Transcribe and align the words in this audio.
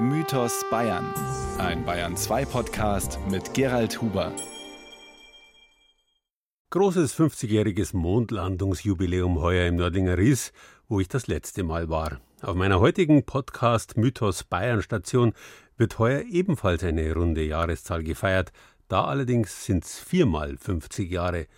Mythos 0.00 0.64
Bayern. 0.70 1.12
Ein 1.58 1.84
Bayern 1.84 2.16
2 2.16 2.44
Podcast 2.44 3.18
mit 3.28 3.52
Gerald 3.52 4.00
Huber. 4.00 4.32
Großes 6.70 7.18
50-jähriges 7.18 7.96
Mondlandungsjubiläum 7.96 9.40
heuer 9.40 9.66
im 9.66 9.74
Nördlinger 9.74 10.16
Ries, 10.16 10.52
wo 10.86 11.00
ich 11.00 11.08
das 11.08 11.26
letzte 11.26 11.64
Mal 11.64 11.88
war. 11.88 12.20
Auf 12.42 12.54
meiner 12.54 12.78
heutigen 12.78 13.24
Podcast 13.24 13.96
Mythos 13.96 14.44
Bayern 14.44 14.82
Station 14.82 15.32
wird 15.76 15.98
heuer 15.98 16.22
ebenfalls 16.30 16.84
eine 16.84 17.12
runde 17.12 17.42
Jahreszahl 17.42 18.04
gefeiert. 18.04 18.52
Da 18.86 19.04
allerdings 19.04 19.64
sind 19.64 19.84
es 19.84 19.98
viermal 19.98 20.58
50 20.58 21.10
Jahre. 21.10 21.48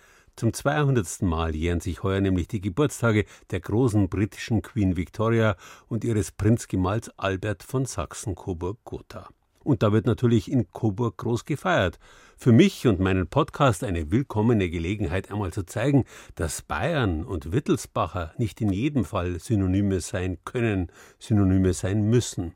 Zum 0.41 0.53
200. 0.53 1.21
Mal 1.21 1.55
jähren 1.55 1.81
sich 1.81 2.01
heuer 2.01 2.19
nämlich 2.19 2.47
die 2.47 2.61
Geburtstage 2.61 3.25
der 3.51 3.59
großen 3.59 4.09
britischen 4.09 4.63
Queen 4.63 4.97
Victoria 4.97 5.55
und 5.87 6.03
ihres 6.03 6.31
Prinzgemahls 6.31 7.11
Albert 7.15 7.61
von 7.61 7.85
Sachsen-Coburg-Gotha. 7.85 9.29
Und 9.63 9.83
da 9.83 9.91
wird 9.91 10.07
natürlich 10.07 10.51
in 10.51 10.71
Coburg 10.71 11.17
groß 11.17 11.45
gefeiert. 11.45 11.99
Für 12.37 12.51
mich 12.51 12.87
und 12.87 12.99
meinen 12.99 13.27
Podcast 13.27 13.83
eine 13.83 14.09
willkommene 14.09 14.71
Gelegenheit, 14.71 15.29
einmal 15.29 15.53
zu 15.53 15.63
zeigen, 15.63 16.05
dass 16.33 16.63
Bayern 16.63 17.23
und 17.23 17.51
Wittelsbacher 17.51 18.33
nicht 18.39 18.61
in 18.61 18.73
jedem 18.73 19.05
Fall 19.05 19.39
Synonyme 19.39 20.01
sein 20.01 20.39
können, 20.43 20.91
Synonyme 21.19 21.73
sein 21.73 22.09
müssen. 22.09 22.55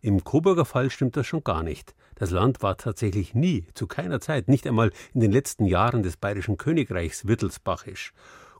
Im 0.00 0.24
Coburger 0.24 0.64
Fall 0.64 0.88
stimmt 0.88 1.14
das 1.18 1.26
schon 1.26 1.44
gar 1.44 1.62
nicht. 1.62 1.94
Das 2.18 2.32
Land 2.32 2.62
war 2.62 2.76
tatsächlich 2.76 3.34
nie, 3.34 3.64
zu 3.74 3.86
keiner 3.86 4.20
Zeit, 4.20 4.48
nicht 4.48 4.66
einmal 4.66 4.90
in 5.14 5.20
den 5.20 5.30
letzten 5.30 5.66
Jahren 5.66 6.02
des 6.02 6.16
Bayerischen 6.16 6.56
Königreichs 6.56 7.28
wittelsbachisch. 7.28 8.12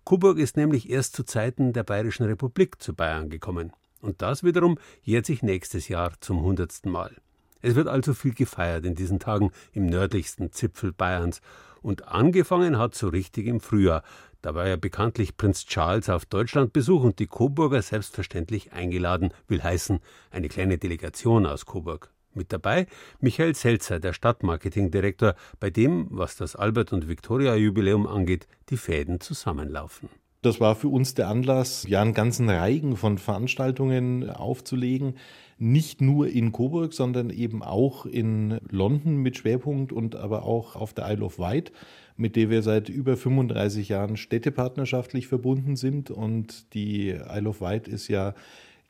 Coburg 0.05 0.39
ist 0.39 0.57
nämlich 0.57 0.89
erst 0.89 1.17
zu 1.17 1.25
Zeiten 1.25 1.73
der 1.73 1.83
Bayerischen 1.83 2.27
Republik 2.27 2.81
zu 2.81 2.95
Bayern 2.95 3.31
gekommen. 3.31 3.73
Und 4.01 4.23
das 4.23 4.45
wiederum 4.45 4.79
jährt 5.03 5.27
sich 5.27 5.43
nächstes 5.43 5.89
Jahr 5.89 6.13
zum 6.21 6.41
hundertsten 6.43 6.93
Mal. 6.93 7.17
Es 7.61 7.75
wird 7.75 7.89
also 7.89 8.15
viel 8.15 8.33
gefeiert 8.33 8.85
in 8.85 8.95
diesen 8.95 9.19
Tagen 9.19 9.51
im 9.73 9.87
nördlichsten 9.87 10.53
Zipfel 10.53 10.93
Bayerns. 10.93 11.41
Und 11.83 12.07
angefangen 12.07 12.79
hat 12.79 12.95
so 12.95 13.09
richtig 13.09 13.49
im 13.49 13.59
Frühjahr. 13.59 14.05
Da 14.41 14.55
war 14.55 14.69
ja 14.69 14.77
bekanntlich 14.77 15.37
Prinz 15.37 15.67
Charles 15.67 16.09
auf 16.09 16.27
Deutschlandbesuch 16.27 17.03
und 17.03 17.19
die 17.19 17.27
Coburger 17.27 17.83
selbstverständlich 17.83 18.73
eingeladen, 18.73 19.33
will 19.49 19.65
heißen, 19.65 19.99
eine 20.31 20.49
kleine 20.49 20.79
Delegation 20.79 21.45
aus 21.45 21.67
Coburg. 21.67 22.13
Mit 22.39 22.53
dabei 22.53 22.87
Michael 23.21 23.55
Selzer, 23.57 23.99
der 23.99 24.13
Stadtmarketingdirektor, 24.13 25.35
bei 25.59 25.71
dem, 25.71 26.07
was 26.11 26.37
das 26.37 26.55
Albert- 26.55 26.93
und 26.93 27.09
Viktoria-Jubiläum 27.09 28.07
angeht, 28.07 28.47
die 28.71 28.77
Fäden 28.77 29.21
zusammenlaufen. 29.21 30.09
Das 30.41 30.61
war 30.61 30.77
für 30.77 30.87
uns 30.87 31.15
der 31.15 31.27
Anlass, 31.29 31.85
ja 31.89 32.01
einen 32.01 32.15
ganzen 32.15 32.49
Reigen 32.49 32.97
von 32.97 33.19
Veranstaltungen 33.19 34.31
aufzulegen. 34.31 35.15
Nicht 35.59 36.01
nur 36.01 36.29
in 36.29 36.53
Coburg, 36.53 36.95
sondern 36.95 37.31
eben 37.31 37.65
auch 37.65 38.07
in 38.07 38.61
London 38.71 39.17
mit 39.17 39.37
Schwerpunkt 39.37 39.93
und 39.93 40.15
aber 40.15 40.45
auch 40.45 40.77
auf 40.77 40.95
der 40.95 41.11
Isle 41.11 41.25
of 41.25 41.41
Wight, 41.41 41.73
mit 42.17 42.37
der 42.37 42.51
wir 42.51 42.63
seit 42.63 42.89
über 42.89 43.17
35 43.17 43.89
Jahren 43.89 44.17
städtepartnerschaftlich 44.17 45.27
verbunden 45.27 45.75
sind. 45.75 46.13
Und 46.13 46.73
die 46.73 47.09
Isle 47.09 47.49
of 47.49 47.61
Wight 47.61 47.89
ist 47.89 48.07
ja 48.07 48.35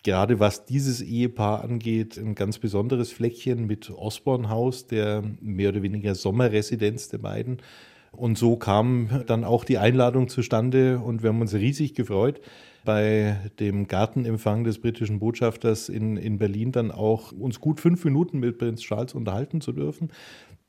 gerade 0.08 0.40
was 0.40 0.64
dieses 0.64 1.02
Ehepaar 1.02 1.62
angeht, 1.62 2.16
ein 2.16 2.34
ganz 2.34 2.58
besonderes 2.58 3.12
Fleckchen 3.12 3.66
mit 3.66 3.90
Osborne 3.90 4.48
House, 4.48 4.86
der 4.86 5.22
mehr 5.42 5.68
oder 5.68 5.82
weniger 5.82 6.14
Sommerresidenz 6.14 7.08
der 7.10 7.18
beiden. 7.18 7.58
Und 8.10 8.38
so 8.38 8.56
kam 8.56 9.22
dann 9.26 9.44
auch 9.44 9.64
die 9.64 9.76
Einladung 9.76 10.28
zustande 10.28 10.98
und 10.98 11.22
wir 11.22 11.28
haben 11.28 11.42
uns 11.42 11.52
riesig 11.52 11.92
gefreut, 11.92 12.40
bei 12.86 13.36
dem 13.60 13.86
Gartenempfang 13.86 14.64
des 14.64 14.78
britischen 14.78 15.18
Botschafters 15.18 15.90
in, 15.90 16.16
in 16.16 16.38
Berlin 16.38 16.72
dann 16.72 16.90
auch 16.90 17.32
uns 17.32 17.60
gut 17.60 17.78
fünf 17.78 18.02
Minuten 18.02 18.38
mit 18.38 18.56
Prinz 18.56 18.80
Charles 18.80 19.12
unterhalten 19.12 19.60
zu 19.60 19.72
dürfen. 19.72 20.08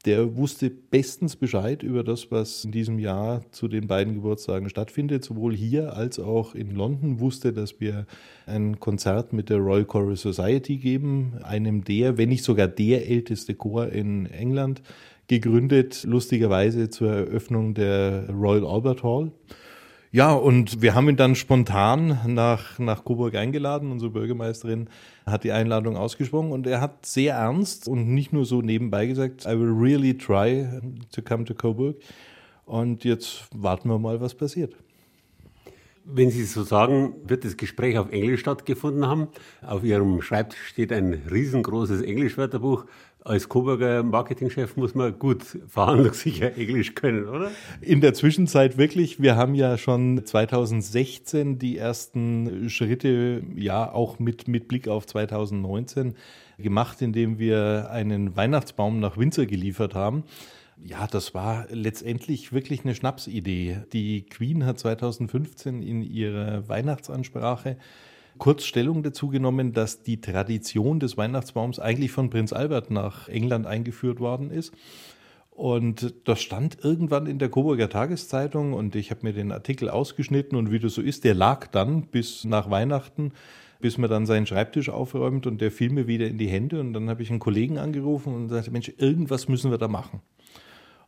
Der 0.05 0.37
wusste 0.37 0.69
bestens 0.69 1.35
Bescheid 1.35 1.83
über 1.83 2.05
das, 2.05 2.31
was 2.31 2.63
in 2.63 2.71
diesem 2.71 2.99
Jahr 2.99 3.41
zu 3.51 3.67
den 3.67 3.87
beiden 3.87 4.13
Geburtstagen 4.13 4.69
stattfindet, 4.69 5.25
sowohl 5.25 5.53
hier 5.53 5.93
als 5.93 6.19
auch 6.19 6.55
in 6.55 6.73
London. 6.73 7.19
Wusste, 7.19 7.51
dass 7.51 7.81
wir 7.81 8.05
ein 8.45 8.79
Konzert 8.79 9.33
mit 9.33 9.49
der 9.49 9.57
Royal 9.57 9.83
Choral 9.83 10.15
Society 10.15 10.77
geben, 10.77 11.33
einem 11.43 11.83
der, 11.83 12.17
wenn 12.17 12.29
nicht 12.29 12.45
sogar 12.45 12.69
der 12.69 13.09
älteste 13.09 13.55
Chor 13.55 13.89
in 13.89 14.25
England, 14.27 14.81
gegründet, 15.27 16.05
lustigerweise 16.05 16.89
zur 16.89 17.11
Eröffnung 17.11 17.73
der 17.73 18.29
Royal 18.29 18.65
Albert 18.65 19.03
Hall. 19.03 19.31
Ja, 20.11 20.33
und 20.33 20.81
wir 20.81 20.95
haben 20.95 21.07
ihn 21.07 21.17
dann 21.17 21.35
spontan 21.35 22.19
nach, 22.25 22.79
nach 22.79 23.05
Coburg 23.05 23.35
eingeladen. 23.35 23.91
Unsere 23.91 24.09
Bürgermeisterin 24.09 24.89
hat 25.23 25.43
die 25.43 25.51
Einladung 25.51 25.97
ausgesprochen 25.97 26.51
und 26.51 26.65
er 26.65 26.81
hat 26.81 27.05
sehr 27.05 27.35
ernst 27.35 27.87
und 27.87 28.07
nicht 28.11 28.33
nur 28.33 28.43
so 28.45 28.63
nebenbei 28.63 29.05
gesagt, 29.05 29.45
I 29.45 29.49
will 29.49 29.71
really 29.71 30.17
try 30.17 30.67
to 31.11 31.21
come 31.21 31.45
to 31.45 31.53
Coburg. 31.53 31.97
Und 32.65 33.03
jetzt 33.03 33.47
warten 33.53 33.87
wir 33.87 33.99
mal, 33.99 34.19
was 34.19 34.33
passiert. 34.33 34.75
Wenn 36.11 36.31
Sie 36.31 36.43
so 36.43 36.63
sagen, 36.63 37.15
wird 37.23 37.45
das 37.45 37.55
Gespräch 37.55 37.97
auf 37.97 38.11
Englisch 38.11 38.41
stattgefunden 38.41 39.05
haben. 39.05 39.27
Auf 39.61 39.83
Ihrem 39.83 40.21
Schreibtisch 40.21 40.67
steht 40.67 40.91
ein 40.91 41.13
riesengroßes 41.29 42.01
Englischwörterbuch 42.01 42.85
als 43.23 43.49
Coburger 43.49 44.01
Marketingchef 44.01 44.77
muss 44.77 44.95
man 44.95 45.19
gut 45.19 45.43
verhandlungssicher 45.67 46.57
Englisch 46.57 46.95
können, 46.95 47.27
oder? 47.27 47.51
In 47.81 48.01
der 48.01 48.13
Zwischenzeit 48.13 48.77
wirklich. 48.77 49.21
Wir 49.21 49.35
haben 49.35 49.55
ja 49.55 49.77
schon 49.77 50.25
2016 50.25 51.59
die 51.59 51.77
ersten 51.77 52.69
Schritte, 52.69 53.43
ja 53.55 53.91
auch 53.91 54.19
mit, 54.19 54.47
mit 54.47 54.67
Blick 54.67 54.87
auf 54.87 55.05
2019 55.05 56.15
gemacht, 56.57 57.01
indem 57.01 57.39
wir 57.39 57.89
einen 57.91 58.35
Weihnachtsbaum 58.35 58.99
nach 58.99 59.17
Windsor 59.17 59.45
geliefert 59.45 59.95
haben. 59.95 60.23
Ja, 60.83 61.07
das 61.07 61.33
war 61.33 61.67
letztendlich 61.69 62.53
wirklich 62.53 62.83
eine 62.83 62.95
Schnapsidee. 62.95 63.79
Die 63.91 64.23
Queen 64.23 64.65
hat 64.65 64.79
2015 64.79 65.83
in 65.83 66.01
ihrer 66.01 66.67
Weihnachtsansprache 66.69 67.77
kurz 68.37 68.63
Stellung 68.63 69.03
dazu 69.03 69.27
genommen, 69.27 69.73
dass 69.73 70.03
die 70.03 70.21
Tradition 70.21 70.99
des 70.99 71.17
Weihnachtsbaums 71.17 71.79
eigentlich 71.79 72.11
von 72.11 72.29
Prinz 72.29 72.53
Albert 72.53 72.89
nach 72.89 73.27
England 73.27 73.67
eingeführt 73.67 74.19
worden 74.19 74.49
ist. 74.49 74.73
Und 75.51 76.13
das 76.23 76.41
stand 76.41 76.77
irgendwann 76.81 77.27
in 77.27 77.37
der 77.37 77.49
Coburger 77.49 77.89
Tageszeitung 77.89 78.71
und 78.71 78.95
ich 78.95 79.11
habe 79.11 79.23
mir 79.23 79.33
den 79.33 79.51
Artikel 79.51 79.89
ausgeschnitten 79.89 80.57
und 80.57 80.71
wie 80.71 80.79
das 80.79 80.93
so 80.93 81.01
ist, 81.01 81.25
der 81.25 81.33
lag 81.33 81.67
dann 81.67 82.03
bis 82.03 82.45
nach 82.45 82.69
Weihnachten, 82.69 83.33
bis 83.81 83.97
man 83.97 84.09
dann 84.09 84.25
seinen 84.25 84.47
Schreibtisch 84.47 84.87
aufräumt 84.87 85.45
und 85.45 85.59
der 85.59 85.71
fiel 85.71 85.89
mir 85.89 86.07
wieder 86.07 86.27
in 86.27 86.37
die 86.37 86.47
Hände 86.47 86.79
und 86.79 86.93
dann 86.93 87.09
habe 87.09 87.23
ich 87.23 87.29
einen 87.29 87.39
Kollegen 87.39 87.77
angerufen 87.77 88.33
und 88.33 88.47
sagte, 88.47 88.71
Mensch, 88.71 88.93
irgendwas 88.97 89.49
müssen 89.49 89.69
wir 89.69 89.77
da 89.77 89.89
machen. 89.89 90.21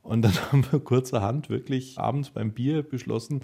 Und 0.03 0.23
dann 0.23 0.33
haben 0.51 0.65
wir 0.71 0.79
kurzerhand 0.79 1.49
wirklich 1.49 1.97
abends 1.97 2.29
beim 2.29 2.51
Bier 2.51 2.83
beschlossen, 2.83 3.41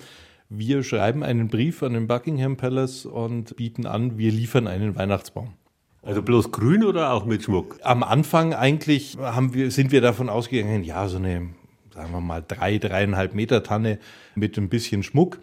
wir 0.50 0.82
schreiben 0.84 1.24
einen 1.24 1.50
Brief 1.50 1.84
an 1.84 1.94
den 1.94 2.08
Buckingham 2.08 2.56
Palace 2.56 3.06
und 3.06 3.58
bieten 3.58 3.86
an, 3.86 4.18
wir 4.18 4.32
liefern 4.32 4.68
einen 4.68 4.96
Weihnachtsbaum. 4.96 5.56
Also 6.04 6.22
bloß 6.22 6.52
grün 6.52 6.86
oder 6.86 7.12
auch 7.12 7.26
mit 7.26 7.44
Schmuck? 7.44 7.80
Am 7.84 8.02
Anfang 8.02 8.54
eigentlich 8.54 9.18
haben 9.20 9.54
wir, 9.54 9.72
sind 9.72 9.92
wir 9.92 10.00
davon 10.00 10.30
ausgegangen, 10.30 10.86
ja, 10.86 11.10
so 11.10 11.18
eine, 11.18 11.50
sagen 11.94 12.14
wir 12.14 12.22
mal, 12.22 12.42
drei, 12.48 12.78
dreieinhalb 12.78 13.36
Meter 13.36 13.62
Tanne 13.62 14.00
mit 14.36 14.58
ein 14.58 14.70
bisschen 14.70 15.04
Schmuck. 15.04 15.40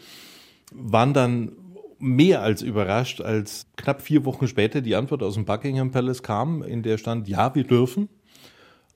Waren 0.73 1.13
dann 1.13 1.53
mehr 1.99 2.41
als 2.41 2.63
überrascht, 2.63 3.21
als 3.21 3.67
knapp 3.77 4.01
vier 4.01 4.25
Wochen 4.25 4.49
später 4.49 4.81
die 4.81 4.97
Antwort 4.97 5.23
aus 5.23 5.35
dem 5.35 5.45
Buckingham 5.45 5.91
Palace 5.91 6.23
kam, 6.23 6.63
in 6.63 6.83
der 6.83 6.97
stand, 6.97 7.29
ja, 7.29 7.55
wir 7.55 7.65
dürfen. 7.65 8.09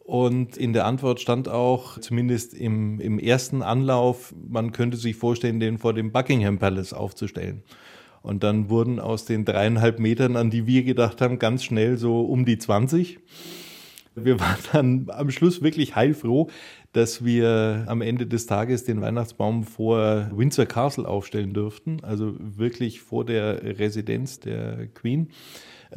Und 0.08 0.56
in 0.56 0.72
der 0.72 0.86
Antwort 0.86 1.20
stand 1.20 1.50
auch, 1.50 1.98
zumindest 1.98 2.54
im, 2.54 2.98
im 2.98 3.18
ersten 3.18 3.60
Anlauf, 3.60 4.34
man 4.48 4.72
könnte 4.72 4.96
sich 4.96 5.16
vorstellen, 5.16 5.60
den 5.60 5.76
vor 5.76 5.92
dem 5.92 6.12
Buckingham 6.12 6.58
Palace 6.58 6.94
aufzustellen. 6.94 7.62
Und 8.22 8.42
dann 8.42 8.70
wurden 8.70 9.00
aus 9.00 9.26
den 9.26 9.44
dreieinhalb 9.44 9.98
Metern, 9.98 10.36
an 10.36 10.48
die 10.48 10.66
wir 10.66 10.82
gedacht 10.82 11.20
haben, 11.20 11.38
ganz 11.38 11.62
schnell 11.62 11.98
so 11.98 12.22
um 12.22 12.46
die 12.46 12.56
20. 12.56 13.18
Wir 14.14 14.40
waren 14.40 14.56
dann 14.72 15.06
am 15.10 15.30
Schluss 15.30 15.60
wirklich 15.60 15.94
heilfroh, 15.94 16.48
dass 16.94 17.22
wir 17.22 17.84
am 17.86 18.00
Ende 18.00 18.26
des 18.26 18.46
Tages 18.46 18.84
den 18.84 19.02
Weihnachtsbaum 19.02 19.64
vor 19.64 20.30
Windsor 20.32 20.64
Castle 20.64 21.06
aufstellen 21.06 21.52
durften, 21.52 21.98
also 22.00 22.34
wirklich 22.38 23.02
vor 23.02 23.26
der 23.26 23.78
Residenz 23.78 24.40
der 24.40 24.86
Queen 24.86 25.28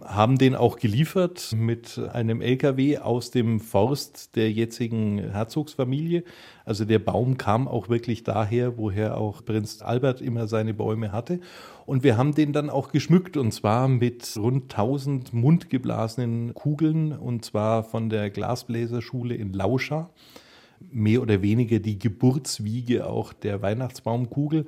haben 0.04 0.38
den 0.38 0.56
auch 0.56 0.78
geliefert 0.78 1.54
mit 1.54 2.00
einem 2.14 2.42
LKW 2.42 3.00
aus 3.00 3.32
dem 3.32 3.60
Forst 3.60 4.36
der 4.36 4.52
jetzigen 4.52 5.18
Herzogsfamilie. 5.18 6.24
Also 6.64 6.86
der 6.86 7.00
Baum 7.00 7.38
kam 7.38 7.68
auch 7.68 7.90
wirklich 7.90 8.24
daher, 8.24 8.78
woher 8.78 9.18
auch 9.18 9.44
Prinz 9.44 9.82
Albert 9.82 10.22
immer 10.22 10.48
seine 10.48 10.74
Bäume 10.74 11.12
hatte. 11.12 11.42
Und 11.86 12.04
wir 12.04 12.18
haben 12.18 12.34
den 12.34 12.54
dann 12.54 12.70
auch 12.70 12.92
geschmückt 12.92 13.36
und 13.36 13.52
zwar 13.52 13.90
mit 13.90 14.38
rund 14.38 14.72
1000 14.72 15.34
mundgeblasenen 15.34 16.54
Kugeln 16.54 17.12
und 17.12 17.44
zwar 17.44 17.84
von 17.84 18.10
der 18.10 18.30
Glasbläserschule 18.30 19.36
in 19.36 19.52
Lauscha. 19.52 20.10
Mehr 20.90 21.22
oder 21.22 21.42
weniger 21.42 21.80
die 21.80 22.00
Geburtswiege 22.00 23.08
auch 23.08 23.34
der 23.34 23.62
Weihnachtsbaumkugel. 23.62 24.66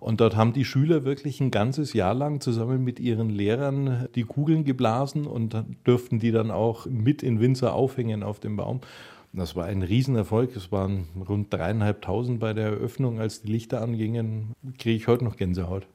Und 0.00 0.20
dort 0.20 0.36
haben 0.36 0.52
die 0.52 0.64
Schüler 0.64 1.04
wirklich 1.04 1.40
ein 1.40 1.50
ganzes 1.50 1.92
Jahr 1.92 2.14
lang 2.14 2.40
zusammen 2.40 2.84
mit 2.84 3.00
ihren 3.00 3.30
Lehrern 3.30 4.08
die 4.14 4.24
Kugeln 4.24 4.64
geblasen 4.64 5.26
und 5.26 5.56
dürften 5.86 6.18
die 6.18 6.32
dann 6.32 6.50
auch 6.50 6.86
mit 6.86 7.22
in 7.22 7.40
Winzer 7.40 7.74
aufhängen 7.74 8.22
auf 8.22 8.40
dem 8.40 8.56
Baum. 8.56 8.80
Das 9.32 9.54
war 9.54 9.66
ein 9.66 9.82
Riesenerfolg. 9.82 10.56
Es 10.56 10.72
waren 10.72 11.08
rund 11.28 11.52
dreieinhalbtausend 11.52 12.40
bei 12.40 12.54
der 12.54 12.66
Eröffnung, 12.66 13.20
als 13.20 13.42
die 13.42 13.52
Lichter 13.52 13.82
angingen. 13.82 14.54
Kriege 14.78 14.96
ich 14.96 15.08
heute 15.08 15.24
noch 15.24 15.36
Gänsehaut. 15.36 15.86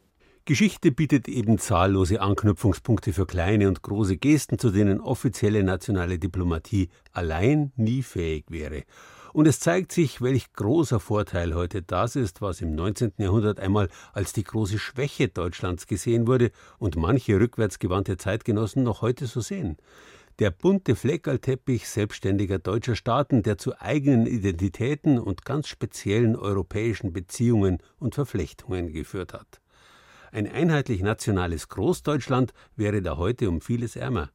Geschichte 0.45 0.91
bietet 0.91 1.27
eben 1.27 1.59
zahllose 1.59 2.19
Anknüpfungspunkte 2.19 3.13
für 3.13 3.27
kleine 3.27 3.67
und 3.67 3.83
große 3.83 4.17
Gesten, 4.17 4.57
zu 4.57 4.71
denen 4.71 4.99
offizielle 4.99 5.63
nationale 5.63 6.17
Diplomatie 6.17 6.89
allein 7.13 7.71
nie 7.75 8.01
fähig 8.01 8.45
wäre. 8.49 8.83
Und 9.33 9.47
es 9.47 9.59
zeigt 9.59 9.91
sich, 9.91 10.21
welch 10.21 10.51
großer 10.53 10.99
Vorteil 10.99 11.55
heute 11.55 11.81
das 11.81 12.15
ist, 12.15 12.41
was 12.41 12.61
im 12.61 12.75
19. 12.75 13.13
Jahrhundert 13.17 13.59
einmal 13.59 13.87
als 14.13 14.33
die 14.33 14.43
große 14.43 14.77
Schwäche 14.77 15.29
Deutschlands 15.29 15.87
gesehen 15.87 16.27
wurde 16.27 16.51
und 16.79 16.97
manche 16.97 17.39
rückwärtsgewandte 17.39 18.17
Zeitgenossen 18.17 18.83
noch 18.83 19.01
heute 19.01 19.27
so 19.27 19.39
sehen. 19.39 19.77
Der 20.39 20.51
bunte 20.51 20.95
Fleckerlteppich 20.95 21.87
selbstständiger 21.87 22.59
deutscher 22.59 22.95
Staaten, 22.95 23.43
der 23.43 23.57
zu 23.57 23.79
eigenen 23.79 24.25
Identitäten 24.25 25.19
und 25.19 25.45
ganz 25.45 25.67
speziellen 25.67 26.35
europäischen 26.35 27.13
Beziehungen 27.13 27.77
und 27.99 28.15
Verflechtungen 28.15 28.91
geführt 28.91 29.33
hat. 29.33 29.61
Ein 30.31 30.47
einheitlich 30.47 31.01
nationales 31.01 31.69
Großdeutschland 31.69 32.53
wäre 32.75 33.01
da 33.01 33.17
heute 33.17 33.49
um 33.49 33.61
vieles 33.61 33.95
ärmer. 33.95 34.31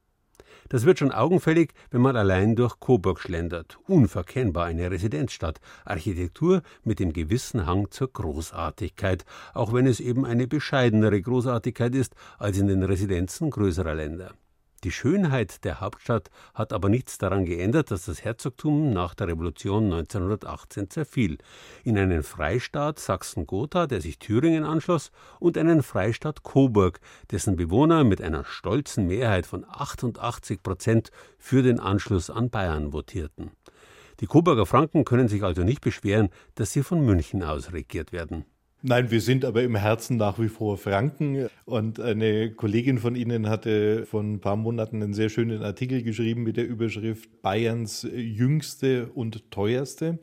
Das 0.69 0.85
wird 0.85 0.99
schon 0.99 1.13
augenfällig, 1.13 1.73
wenn 1.91 2.01
man 2.01 2.17
allein 2.17 2.57
durch 2.57 2.81
Coburg 2.81 3.21
schlendert. 3.21 3.79
Unverkennbar 3.87 4.67
eine 4.67 4.91
Residenzstadt. 4.91 5.61
Architektur 5.85 6.63
mit 6.85 6.99
dem 6.99 7.13
gewissen 7.13 7.67
Hang 7.67 7.91
zur 7.91 8.13
Großartigkeit, 8.13 9.25
auch 9.55 9.73
wenn 9.73 9.87
es 9.87 10.01
eben 10.01 10.25
eine 10.25 10.47
bescheidenere 10.47 11.21
Großartigkeit 11.21 11.95
ist 11.95 12.15
als 12.39 12.59
in 12.59 12.67
den 12.67 12.83
Residenzen 12.83 13.51
größerer 13.51 13.95
Länder. 13.95 14.33
Die 14.87 14.93
Schönheit 14.93 15.65
der 15.65 15.81
Hauptstadt 15.81 16.31
hat 16.55 16.73
aber 16.73 16.89
nichts 16.89 17.19
daran 17.19 17.45
geändert, 17.45 17.91
dass 17.91 18.05
das 18.05 18.23
Herzogtum 18.23 18.93
nach 18.93 19.17
der 19.17 19.27
Revolution 19.27 19.87
1918 19.93 20.91
zerfiel, 20.91 21.39
in 21.83 21.99
einen 21.99 22.23
Freistaat 22.23 23.01
Sachsen-Gotha, 23.01 23.89
der 23.89 24.01
sich 24.01 24.21
Thüringen 24.21 24.63
anschloss, 24.63 25.11
und 25.41 25.59
einen 25.59 25.83
Freistaat 25.83 26.45
Coburg, 26.45 27.01
dessen 27.33 27.57
Bewohner 27.57 28.05
mit 28.05 28.23
einer 28.23 28.45
stolzen 28.45 29.09
Mehrheit 29.09 29.45
von 29.47 29.67
88 29.69 30.63
Prozent 30.63 31.11
für 31.37 31.65
den 31.65 31.81
Anschluss 31.81 32.31
an 32.31 32.51
Bayern 32.51 32.93
votierten. 32.93 33.51
Die 34.21 34.27
Coburger 34.27 34.67
Franken 34.67 35.05
können 35.05 35.27
sich 35.27 35.43
also 35.43 35.65
nicht 35.65 35.81
beschweren, 35.81 36.29
dass 36.55 36.71
sie 36.71 36.85
von 36.85 37.05
München 37.05 37.43
aus 37.43 37.73
regiert 37.73 38.13
werden. 38.13 38.45
Nein, 38.89 39.11
wir 39.11 39.21
sind 39.21 39.45
aber 39.45 39.65
im 39.65 39.75
Herzen 39.75 40.17
nach 40.17 40.39
wie 40.39 40.49
vor 40.49 40.79
Franken. 40.79 41.49
Und 41.65 41.99
eine 41.99 42.53
Kollegin 42.53 42.99
von 42.99 43.17
Ihnen 43.17 43.49
hatte 43.49 44.07
vor 44.07 44.23
ein 44.23 44.39
paar 44.39 44.55
Monaten 44.55 45.03
einen 45.03 45.13
sehr 45.13 45.29
schönen 45.29 45.65
Artikel 45.65 46.05
geschrieben 46.05 46.45
mit 46.45 46.57
der 46.57 46.69
Überschrift 46.69 47.43
Bayerns 47.43 48.07
jüngste 48.15 49.09
und 49.13 49.51
teuerste. 49.51 50.21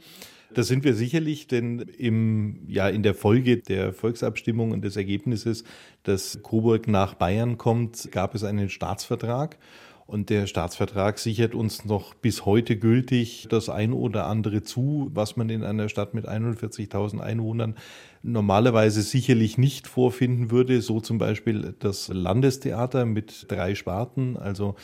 Das 0.54 0.68
sind 0.68 0.86
wir 0.86 0.94
sicherlich, 0.94 1.48
denn 1.48 1.80
im, 1.80 2.62
ja, 2.70 2.88
in 2.88 3.04
der 3.04 3.16
Folge 3.16 3.58
der 3.58 3.92
Volksabstimmung 3.92 4.72
und 4.72 4.86
des 4.86 4.96
Ergebnisses, 4.96 5.66
dass 6.04 6.42
Coburg 6.42 6.88
nach 6.88 7.16
Bayern 7.16 7.58
kommt, 7.58 8.14
gab 8.14 8.34
es 8.34 8.46
einen 8.46 8.70
Staatsvertrag. 8.70 9.58
Und 10.06 10.30
der 10.30 10.48
Staatsvertrag 10.48 11.18
sichert 11.18 11.56
uns 11.56 11.86
noch 11.86 12.14
bis 12.14 12.46
heute 12.46 12.78
gültig 12.78 13.48
das 13.50 13.70
ein 13.70 13.94
oder 13.94 14.28
andere 14.28 14.62
zu, 14.62 15.10
was 15.14 15.38
man 15.38 15.50
in 15.50 15.64
einer 15.64 15.88
Stadt 15.88 16.14
mit 16.14 16.28
41.000 16.28 17.20
Einwohnern 17.20 17.76
normalerweise 18.22 19.02
sicherlich 19.02 19.58
nicht 19.58 19.88
vorfinden 19.88 20.52
würde. 20.52 20.82
So 20.82 21.00
zum 21.00 21.18
Beispiel 21.18 21.74
das 21.80 22.10
Landestheater 22.10 23.06
mit 23.06 23.46
drei 23.50 23.76
Sparten, 23.76 24.38
also 24.38 24.76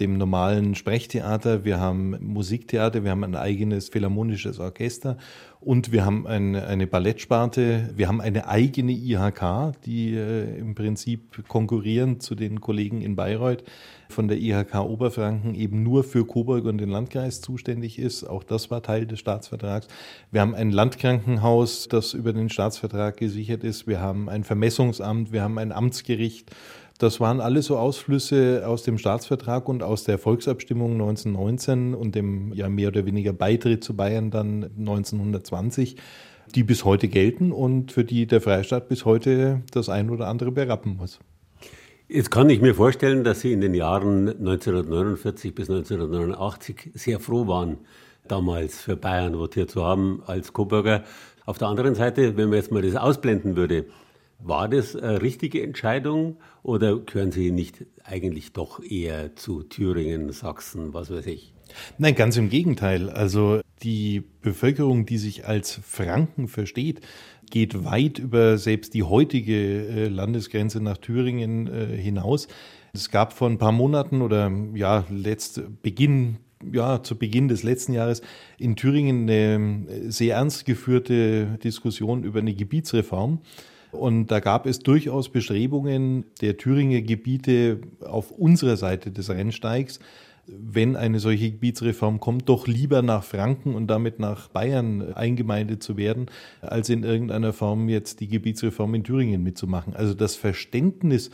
dem 0.00 0.18
normalen 0.18 0.74
Sprechtheater, 0.74 1.64
wir 1.64 1.80
haben 1.80 2.16
Musiktheater, 2.20 3.04
wir 3.04 3.10
haben 3.10 3.24
ein 3.24 3.36
eigenes 3.36 3.88
philharmonisches 3.88 4.58
Orchester 4.58 5.16
und 5.64 5.92
wir 5.92 6.04
haben 6.04 6.26
eine, 6.26 6.66
eine 6.66 6.86
Ballettsparte, 6.86 7.90
wir 7.96 8.08
haben 8.08 8.20
eine 8.20 8.48
eigene 8.48 8.92
IHK, 8.92 9.72
die 9.86 10.14
äh, 10.14 10.58
im 10.58 10.74
Prinzip 10.74 11.48
konkurrieren 11.48 12.20
zu 12.20 12.34
den 12.34 12.60
Kollegen 12.60 13.00
in 13.00 13.16
Bayreuth 13.16 13.64
von 14.10 14.28
der 14.28 14.38
IHK 14.38 14.74
Oberfranken 14.74 15.54
eben 15.54 15.82
nur 15.82 16.04
für 16.04 16.26
Coburg 16.26 16.66
und 16.66 16.78
den 16.78 16.90
Landkreis 16.90 17.40
zuständig 17.40 17.98
ist. 17.98 18.24
Auch 18.24 18.44
das 18.44 18.70
war 18.70 18.82
Teil 18.82 19.06
des 19.06 19.20
Staatsvertrags. 19.20 19.88
Wir 20.30 20.42
haben 20.42 20.54
ein 20.54 20.70
Landkrankenhaus, 20.70 21.88
das 21.88 22.12
über 22.12 22.32
den 22.32 22.50
Staatsvertrag 22.50 23.16
gesichert 23.16 23.64
ist. 23.64 23.86
Wir 23.86 24.00
haben 24.00 24.28
ein 24.28 24.44
Vermessungsamt, 24.44 25.32
wir 25.32 25.42
haben 25.42 25.58
ein 25.58 25.72
Amtsgericht 25.72 26.50
das 26.98 27.20
waren 27.20 27.40
alles 27.40 27.66
so 27.66 27.76
Ausflüsse 27.76 28.64
aus 28.66 28.84
dem 28.84 28.98
Staatsvertrag 28.98 29.68
und 29.68 29.82
aus 29.82 30.04
der 30.04 30.18
Volksabstimmung 30.18 30.92
1919 30.92 31.94
und 31.94 32.14
dem 32.14 32.52
ja 32.52 32.68
mehr 32.68 32.88
oder 32.88 33.04
weniger 33.04 33.32
Beitritt 33.32 33.82
zu 33.82 33.96
Bayern 33.96 34.30
dann 34.30 34.64
1920, 34.78 35.96
die 36.54 36.62
bis 36.62 36.84
heute 36.84 37.08
gelten 37.08 37.50
und 37.50 37.90
für 37.90 38.04
die 38.04 38.26
der 38.26 38.40
Freistaat 38.40 38.88
bis 38.88 39.04
heute 39.04 39.62
das 39.72 39.88
ein 39.88 40.08
oder 40.10 40.28
andere 40.28 40.52
berappen 40.52 40.96
muss. 40.96 41.18
Jetzt 42.06 42.30
kann 42.30 42.50
ich 42.50 42.60
mir 42.60 42.74
vorstellen, 42.74 43.24
dass 43.24 43.40
Sie 43.40 43.52
in 43.52 43.60
den 43.60 43.74
Jahren 43.74 44.28
1949 44.28 45.54
bis 45.54 45.70
1989 45.70 46.90
sehr 46.94 47.18
froh 47.18 47.48
waren, 47.48 47.78
damals 48.28 48.80
für 48.80 48.96
Bayern 48.96 49.38
votiert 49.38 49.70
zu 49.70 49.84
haben 49.84 50.22
als 50.26 50.52
Coburger. 50.52 51.02
Auf 51.46 51.58
der 51.58 51.68
anderen 51.68 51.94
Seite, 51.94 52.36
wenn 52.36 52.50
man 52.50 52.58
jetzt 52.58 52.70
mal 52.70 52.82
das 52.82 52.94
ausblenden 52.94 53.56
würde, 53.56 53.86
war 54.44 54.68
das 54.68 54.94
eine 54.94 55.22
richtige 55.22 55.62
Entscheidung 55.62 56.36
oder 56.62 56.98
gehören 56.98 57.32
Sie 57.32 57.50
nicht 57.50 57.86
eigentlich 58.04 58.52
doch 58.52 58.82
eher 58.82 59.34
zu 59.36 59.62
Thüringen, 59.62 60.30
Sachsen, 60.32 60.92
was 60.92 61.10
weiß 61.10 61.26
ich? 61.26 61.54
Nein, 61.98 62.14
ganz 62.14 62.36
im 62.36 62.50
Gegenteil. 62.50 63.08
Also 63.08 63.60
die 63.82 64.22
Bevölkerung, 64.42 65.06
die 65.06 65.18
sich 65.18 65.46
als 65.46 65.72
Franken 65.72 66.48
versteht, 66.48 67.00
geht 67.50 67.84
weit 67.84 68.18
über 68.18 68.58
selbst 68.58 68.94
die 68.94 69.02
heutige 69.02 69.86
äh, 69.86 70.08
Landesgrenze 70.08 70.80
nach 70.80 70.98
Thüringen 70.98 71.66
äh, 71.66 71.96
hinaus. 71.96 72.48
Es 72.92 73.10
gab 73.10 73.32
vor 73.32 73.48
ein 73.48 73.58
paar 73.58 73.72
Monaten 73.72 74.22
oder 74.22 74.52
ja, 74.74 75.04
letzt 75.10 75.62
Beginn 75.82 76.38
ja, 76.72 77.02
zu 77.02 77.16
Beginn 77.18 77.48
des 77.48 77.62
letzten 77.62 77.92
Jahres 77.92 78.22
in 78.58 78.76
Thüringen 78.76 79.22
eine 79.22 79.86
äh, 79.88 80.10
sehr 80.10 80.36
ernst 80.36 80.64
geführte 80.64 81.58
Diskussion 81.62 82.24
über 82.24 82.40
eine 82.40 82.54
Gebietsreform. 82.54 83.40
Und 83.94 84.26
da 84.26 84.40
gab 84.40 84.66
es 84.66 84.80
durchaus 84.80 85.28
Bestrebungen 85.28 86.24
der 86.40 86.56
Thüringer 86.56 87.00
Gebiete 87.00 87.80
auf 88.04 88.30
unserer 88.30 88.76
Seite 88.76 89.10
des 89.10 89.30
Rennsteigs, 89.30 90.00
wenn 90.46 90.96
eine 90.96 91.20
solche 91.20 91.50
Gebietsreform 91.52 92.20
kommt, 92.20 92.48
doch 92.48 92.66
lieber 92.66 93.00
nach 93.00 93.24
Franken 93.24 93.74
und 93.74 93.86
damit 93.86 94.18
nach 94.18 94.48
Bayern 94.48 95.14
eingemeindet 95.14 95.82
zu 95.82 95.96
werden, 95.96 96.26
als 96.60 96.90
in 96.90 97.02
irgendeiner 97.02 97.52
Form 97.52 97.88
jetzt 97.88 98.20
die 98.20 98.28
Gebietsreform 98.28 98.94
in 98.94 99.04
Thüringen 99.04 99.42
mitzumachen. 99.42 99.96
Also 99.96 100.12
das 100.12 100.36
Verständnis 100.36 101.30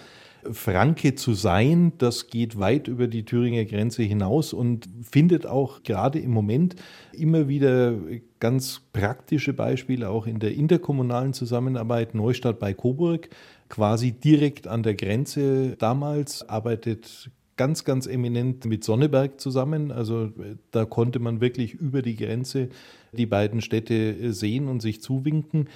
Franke 0.52 1.14
zu 1.14 1.34
sein, 1.34 1.92
das 1.98 2.28
geht 2.28 2.58
weit 2.58 2.88
über 2.88 3.06
die 3.06 3.24
Thüringer 3.24 3.64
Grenze 3.64 4.02
hinaus 4.02 4.52
und 4.52 4.88
findet 5.02 5.46
auch 5.46 5.82
gerade 5.82 6.18
im 6.18 6.30
Moment 6.30 6.76
immer 7.12 7.48
wieder 7.48 7.94
ganz 8.38 8.82
praktische 8.92 9.52
Beispiele 9.52 10.08
auch 10.08 10.26
in 10.26 10.38
der 10.38 10.54
interkommunalen 10.54 11.32
Zusammenarbeit. 11.32 12.14
Neustadt 12.14 12.58
bei 12.58 12.74
Coburg, 12.74 13.28
quasi 13.68 14.12
direkt 14.12 14.66
an 14.66 14.82
der 14.82 14.94
Grenze 14.94 15.76
damals, 15.76 16.48
arbeitet 16.48 17.30
ganz, 17.60 17.84
ganz 17.84 18.06
eminent 18.06 18.64
mit 18.64 18.84
Sonneberg 18.84 19.38
zusammen. 19.38 19.92
Also 19.92 20.30
da 20.70 20.86
konnte 20.86 21.18
man 21.18 21.42
wirklich 21.42 21.74
über 21.74 22.00
die 22.00 22.16
Grenze 22.16 22.70
die 23.12 23.26
beiden 23.26 23.60
Städte 23.60 24.32
sehen 24.32 24.66
und 24.66 24.80
sich 24.80 25.02
zuwinken. 25.02 25.68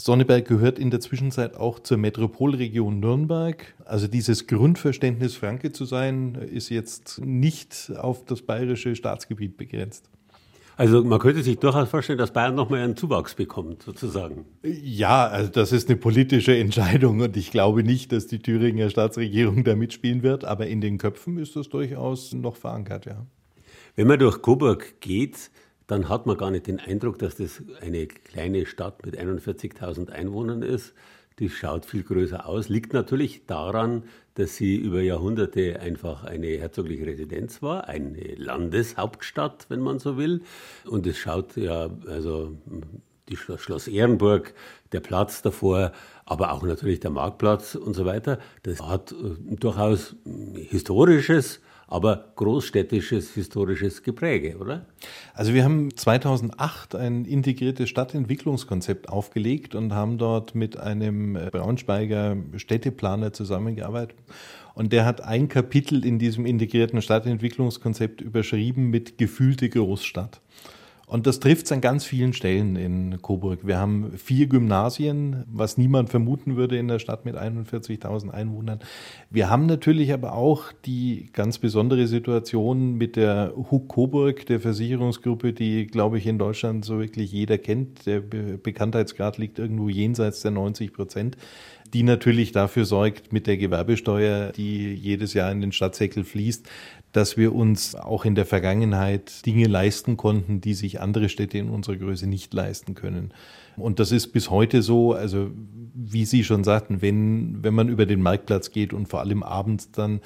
Sonneberg 0.00 0.46
gehört 0.46 0.78
in 0.78 0.90
der 0.90 1.00
Zwischenzeit 1.00 1.56
auch 1.56 1.80
zur 1.80 1.98
Metropolregion 1.98 3.00
Nürnberg. 3.00 3.74
Also 3.84 4.06
dieses 4.06 4.46
Grundverständnis, 4.46 5.34
Franke 5.34 5.72
zu 5.72 5.84
sein, 5.84 6.36
ist 6.36 6.68
jetzt 6.68 7.20
nicht 7.24 7.92
auf 7.96 8.24
das 8.24 8.42
bayerische 8.42 8.94
Staatsgebiet 8.94 9.56
begrenzt. 9.56 10.08
Also 10.76 11.02
man 11.02 11.18
könnte 11.18 11.42
sich 11.42 11.58
durchaus 11.58 11.88
vorstellen, 11.88 12.20
dass 12.20 12.32
Bayern 12.32 12.54
nochmal 12.54 12.82
einen 12.82 12.96
Zuwachs 12.96 13.34
bekommt, 13.34 13.82
sozusagen. 13.82 14.44
Ja, 14.62 15.26
also 15.26 15.50
das 15.50 15.72
ist 15.72 15.88
eine 15.88 15.98
politische 15.98 16.56
Entscheidung 16.56 17.18
und 17.18 17.36
ich 17.36 17.50
glaube 17.50 17.82
nicht, 17.82 18.12
dass 18.12 18.28
die 18.28 18.38
Thüringer 18.38 18.88
Staatsregierung 18.88 19.64
da 19.64 19.74
mitspielen 19.74 20.22
wird, 20.22 20.44
aber 20.44 20.68
in 20.68 20.80
den 20.80 20.98
Köpfen 20.98 21.38
ist 21.38 21.56
das 21.56 21.68
durchaus 21.68 22.32
noch 22.32 22.54
verankert, 22.54 23.06
ja. 23.06 23.26
Wenn 23.96 24.06
man 24.06 24.20
durch 24.20 24.40
Coburg 24.42 25.00
geht, 25.00 25.50
dann 25.88 26.08
hat 26.08 26.26
man 26.26 26.36
gar 26.36 26.50
nicht 26.50 26.66
den 26.66 26.78
Eindruck, 26.78 27.18
dass 27.18 27.36
das 27.36 27.62
eine 27.80 28.06
kleine 28.06 28.66
Stadt 28.66 29.04
mit 29.04 29.18
41.000 29.18 30.10
Einwohnern 30.10 30.62
ist. 30.62 30.94
Die 31.38 31.48
schaut 31.48 31.86
viel 31.86 32.02
größer 32.02 32.46
aus. 32.46 32.68
Liegt 32.68 32.92
natürlich 32.92 33.46
daran, 33.46 34.04
dass 34.34 34.56
sie 34.56 34.76
über 34.76 35.00
Jahrhunderte 35.00 35.80
einfach 35.80 36.24
eine 36.24 36.48
herzogliche 36.58 37.06
Residenz 37.06 37.62
war, 37.62 37.88
eine 37.88 38.34
Landeshauptstadt, 38.34 39.66
wenn 39.70 39.80
man 39.80 39.98
so 39.98 40.18
will. 40.18 40.42
Und 40.84 41.06
es 41.06 41.16
schaut 41.16 41.56
ja, 41.56 41.90
also 42.06 42.54
die 43.28 43.36
Schloss, 43.36 43.88
Ehrenburg, 43.88 44.54
der 44.92 45.00
Platz 45.00 45.40
davor, 45.42 45.92
aber 46.26 46.52
auch 46.52 46.62
natürlich 46.62 47.00
der 47.00 47.10
Marktplatz 47.10 47.74
und 47.76 47.94
so 47.94 48.04
weiter. 48.04 48.38
Das 48.62 48.82
hat 48.82 49.12
äh, 49.12 49.56
durchaus 49.56 50.16
historisches, 50.54 51.60
aber 51.88 52.32
großstädtisches 52.36 53.32
historisches 53.32 54.02
Gepräge, 54.02 54.58
oder? 54.58 54.86
Also 55.34 55.54
wir 55.54 55.64
haben 55.64 55.96
2008 55.96 56.94
ein 56.94 57.24
integriertes 57.24 57.88
Stadtentwicklungskonzept 57.88 59.08
aufgelegt 59.08 59.74
und 59.74 59.94
haben 59.94 60.18
dort 60.18 60.54
mit 60.54 60.78
einem 60.78 61.34
äh, 61.34 61.48
Braunschweiger 61.50 62.36
Städteplaner 62.56 63.32
zusammengearbeitet. 63.32 64.18
Und 64.74 64.92
der 64.92 65.06
hat 65.06 65.22
ein 65.22 65.48
Kapitel 65.48 66.04
in 66.04 66.18
diesem 66.18 66.46
integrierten 66.46 67.02
Stadtentwicklungskonzept 67.02 68.20
überschrieben 68.20 68.90
mit 68.90 69.18
gefühlte 69.18 69.68
Großstadt. 69.68 70.40
Und 71.08 71.26
das 71.26 71.40
trifft 71.40 71.64
es 71.64 71.72
an 71.72 71.80
ganz 71.80 72.04
vielen 72.04 72.34
Stellen 72.34 72.76
in 72.76 73.22
Coburg. 73.22 73.66
Wir 73.66 73.78
haben 73.78 74.12
vier 74.18 74.46
Gymnasien, 74.46 75.44
was 75.50 75.78
niemand 75.78 76.10
vermuten 76.10 76.56
würde 76.56 76.76
in 76.76 76.86
der 76.86 76.98
Stadt 76.98 77.24
mit 77.24 77.34
41.000 77.34 78.28
Einwohnern. 78.28 78.80
Wir 79.30 79.48
haben 79.48 79.64
natürlich 79.64 80.12
aber 80.12 80.34
auch 80.34 80.70
die 80.84 81.30
ganz 81.32 81.58
besondere 81.58 82.06
Situation 82.06 82.92
mit 82.98 83.16
der 83.16 83.54
HUK 83.56 83.88
Coburg, 83.88 84.44
der 84.46 84.60
Versicherungsgruppe, 84.60 85.54
die, 85.54 85.86
glaube 85.86 86.18
ich, 86.18 86.26
in 86.26 86.38
Deutschland 86.38 86.84
so 86.84 86.98
wirklich 86.98 87.32
jeder 87.32 87.56
kennt. 87.56 88.04
Der 88.04 88.20
Be 88.20 88.58
Bekanntheitsgrad 88.62 89.38
liegt 89.38 89.58
irgendwo 89.58 89.88
jenseits 89.88 90.42
der 90.42 90.50
90 90.50 90.92
Prozent 90.92 91.38
die 91.94 92.02
natürlich 92.02 92.52
dafür 92.52 92.84
sorgt, 92.84 93.32
mit 93.32 93.46
der 93.46 93.56
Gewerbesteuer, 93.56 94.52
die 94.52 94.94
jedes 94.94 95.34
Jahr 95.34 95.50
in 95.50 95.60
den 95.60 95.72
Stadtsäckel 95.72 96.24
fließt, 96.24 96.68
dass 97.18 97.36
wir 97.36 97.52
uns 97.52 97.96
auch 97.96 98.24
in 98.24 98.36
der 98.36 98.46
Vergangenheit 98.46 99.44
Dinge 99.44 99.66
leisten 99.66 100.16
konnten, 100.16 100.60
die 100.60 100.74
sich 100.74 101.00
andere 101.00 101.28
Städte 101.28 101.58
in 101.58 101.68
unserer 101.68 101.96
Größe 101.96 102.28
nicht 102.28 102.54
leisten 102.54 102.94
können. 102.94 103.34
Und 103.76 103.98
das 103.98 104.12
ist 104.12 104.28
bis 104.28 104.50
heute 104.50 104.82
so, 104.82 105.14
also 105.14 105.50
wie 105.94 106.24
Sie 106.24 106.44
schon 106.44 106.62
sagten, 106.62 107.02
wenn, 107.02 107.64
wenn 107.64 107.74
man 107.74 107.88
über 107.88 108.06
den 108.06 108.22
Marktplatz 108.22 108.70
geht 108.70 108.92
und 108.92 109.08
vor 109.08 109.18
allem 109.18 109.42
abends 109.42 109.90
dann 109.90 110.20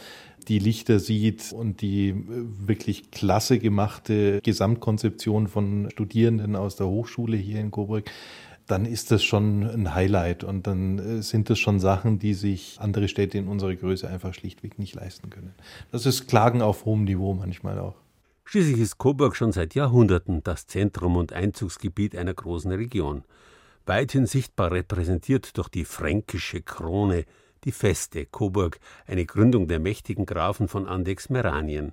die 0.49 0.59
Lichter 0.59 0.99
sieht 0.99 1.51
und 1.55 1.81
die 1.81 2.15
wirklich 2.27 3.11
klasse 3.11 3.59
gemachte 3.59 4.43
Gesamtkonzeption 4.43 5.47
von 5.47 5.89
Studierenden 5.93 6.57
aus 6.57 6.77
der 6.77 6.89
Hochschule 6.89 7.39
hier 7.39 7.59
in 7.59 7.71
Coburg, 7.71 8.11
dann 8.73 8.87
ist 8.87 9.11
das 9.11 9.23
schon 9.23 9.65
ein 9.65 9.95
Highlight 9.95 10.45
und 10.45 10.67
dann 10.67 10.99
äh, 10.99 11.23
sind 11.23 11.51
das 11.51 11.59
schon 11.59 11.79
Sachen, 11.79 12.19
die 12.19 12.33
sich 12.33 12.79
andere 12.81 13.07
Städte 13.07 13.37
in 13.37 13.47
unserer 13.47 13.75
Größe 13.75 14.09
einfach 14.09 14.33
schlichtweg 14.33 14.79
nicht 14.79 14.95
leisten 14.95 15.29
können. 15.29 15.55
Das 15.91 16.07
ist 16.07 16.27
Klagen 16.27 16.63
auf 16.63 16.87
hohem 16.87 17.05
Niveau 17.05 17.35
manchmal 17.35 17.79
auch. 17.79 17.97
Schließlich 18.47 18.79
ist 18.79 18.97
Coburg 18.97 19.37
schon 19.37 19.53
seit 19.53 19.75
Jahrhunderten 19.75 20.43
das 20.43 20.67
Zentrum 20.67 21.17
und 21.17 21.35
Einzugsgebiet 21.35 22.17
einer 22.17 22.33
großen 22.33 22.73
Region. 22.73 23.25
Weithin 23.85 24.25
sichtbar 24.25 24.73
repräsentiert 24.73 25.59
durch 25.59 25.69
die 25.69 25.85
fränkische 25.85 26.63
Krone 26.63 27.27
die 27.65 27.73
Feste 27.73 28.25
Coburg, 28.25 28.81
eine 29.07 29.27
Gründung 29.27 29.69
der 29.69 29.81
mächtigen 29.81 30.25
Grafen 30.25 30.67
von 30.67 30.89
Andex-Meranien. 30.89 31.93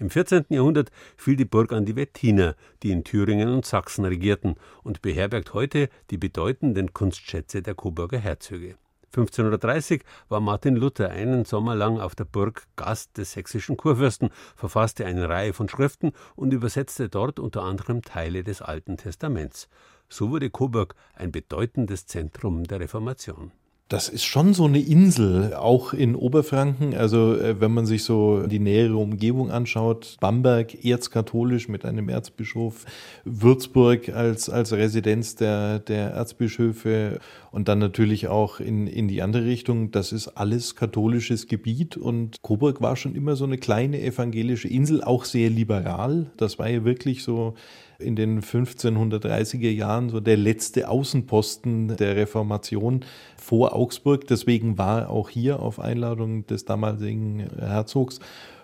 Im 0.00 0.08
14. 0.08 0.46
Jahrhundert 0.48 0.90
fiel 1.18 1.36
die 1.36 1.44
Burg 1.44 1.74
an 1.74 1.84
die 1.84 1.94
Wettiner, 1.94 2.56
die 2.82 2.90
in 2.90 3.04
Thüringen 3.04 3.50
und 3.50 3.66
Sachsen 3.66 4.06
regierten, 4.06 4.54
und 4.82 5.02
beherbergt 5.02 5.52
heute 5.52 5.90
die 6.08 6.16
bedeutenden 6.16 6.94
Kunstschätze 6.94 7.60
der 7.60 7.74
Coburger 7.74 8.18
Herzöge. 8.18 8.76
1530 9.08 10.02
war 10.30 10.40
Martin 10.40 10.74
Luther 10.74 11.10
einen 11.10 11.44
Sommer 11.44 11.74
lang 11.74 12.00
auf 12.00 12.14
der 12.14 12.24
Burg 12.24 12.66
Gast 12.76 13.18
des 13.18 13.32
sächsischen 13.32 13.76
Kurfürsten, 13.76 14.30
verfasste 14.56 15.04
eine 15.04 15.28
Reihe 15.28 15.52
von 15.52 15.68
Schriften 15.68 16.12
und 16.34 16.54
übersetzte 16.54 17.10
dort 17.10 17.38
unter 17.38 17.62
anderem 17.62 18.00
Teile 18.00 18.42
des 18.42 18.62
Alten 18.62 18.96
Testaments. 18.96 19.68
So 20.08 20.30
wurde 20.30 20.48
Coburg 20.48 20.94
ein 21.12 21.30
bedeutendes 21.30 22.06
Zentrum 22.06 22.64
der 22.64 22.80
Reformation. 22.80 23.52
Das 23.90 24.08
ist 24.08 24.24
schon 24.24 24.54
so 24.54 24.66
eine 24.66 24.78
Insel, 24.78 25.52
auch 25.54 25.92
in 25.92 26.14
Oberfranken. 26.14 26.94
Also 26.94 27.34
äh, 27.34 27.60
wenn 27.60 27.72
man 27.72 27.86
sich 27.86 28.04
so 28.04 28.46
die 28.46 28.60
nähere 28.60 28.96
Umgebung 28.96 29.50
anschaut, 29.50 30.16
Bamberg 30.20 30.84
erzkatholisch 30.84 31.68
mit 31.68 31.84
einem 31.84 32.08
Erzbischof, 32.08 32.86
Würzburg 33.24 34.10
als, 34.10 34.48
als 34.48 34.72
Residenz 34.72 35.34
der, 35.34 35.80
der 35.80 36.10
Erzbischöfe 36.12 37.18
und 37.50 37.66
dann 37.66 37.80
natürlich 37.80 38.28
auch 38.28 38.60
in, 38.60 38.86
in 38.86 39.08
die 39.08 39.22
andere 39.22 39.44
Richtung. 39.44 39.90
Das 39.90 40.12
ist 40.12 40.28
alles 40.28 40.76
katholisches 40.76 41.48
Gebiet 41.48 41.96
und 41.96 42.42
Coburg 42.42 42.80
war 42.80 42.94
schon 42.94 43.16
immer 43.16 43.34
so 43.34 43.44
eine 43.44 43.58
kleine 43.58 44.00
evangelische 44.00 44.68
Insel, 44.68 45.02
auch 45.02 45.24
sehr 45.24 45.50
liberal. 45.50 46.30
Das 46.36 46.60
war 46.60 46.68
ja 46.68 46.84
wirklich 46.84 47.24
so 47.24 47.54
in 48.00 48.16
den 48.16 48.40
1530er 48.40 49.70
Jahren 49.70 50.10
so 50.10 50.20
der 50.20 50.36
letzte 50.36 50.88
Außenposten 50.88 51.96
der 51.96 52.16
Reformation 52.16 53.04
vor 53.36 53.74
Augsburg. 53.74 54.26
Deswegen 54.26 54.78
war 54.78 55.10
auch 55.10 55.28
hier 55.28 55.60
auf 55.60 55.78
Einladung 55.78 56.46
des 56.46 56.64
damaligen 56.64 57.48
Herzogs. 57.58 58.20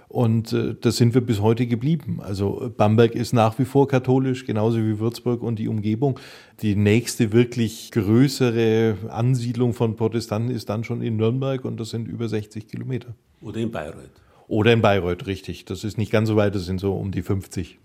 Und 0.08 0.52
äh, 0.52 0.74
das 0.80 0.96
sind 0.96 1.14
wir 1.14 1.20
bis 1.20 1.40
heute 1.40 1.66
geblieben. 1.66 2.20
Also 2.22 2.72
Bamberg 2.76 3.14
ist 3.14 3.32
nach 3.32 3.58
wie 3.58 3.64
vor 3.64 3.88
katholisch, 3.88 4.44
genauso 4.44 4.78
wie 4.78 4.98
Würzburg 4.98 5.42
und 5.42 5.58
die 5.58 5.68
Umgebung. 5.68 6.20
Die 6.62 6.76
nächste 6.76 7.32
wirklich 7.32 7.90
größere 7.90 8.96
Ansiedlung 9.08 9.74
von 9.74 9.96
Protestanten 9.96 10.50
ist 10.50 10.68
dann 10.68 10.84
schon 10.84 11.02
in 11.02 11.16
Nürnberg 11.16 11.64
und 11.64 11.78
das 11.80 11.90
sind 11.90 12.08
über 12.08 12.28
60 12.28 12.68
Kilometer. 12.68 13.14
Oder 13.42 13.60
in 13.60 13.70
Bayreuth. 13.70 14.10
Oder 14.48 14.72
in 14.72 14.80
Bayreuth, 14.80 15.26
richtig. 15.26 15.64
Das 15.64 15.82
ist 15.82 15.98
nicht 15.98 16.12
ganz 16.12 16.28
so 16.28 16.36
weit, 16.36 16.54
das 16.54 16.66
sind 16.66 16.80
so 16.80 16.94
um 16.94 17.10
die 17.10 17.22
50. 17.22 17.78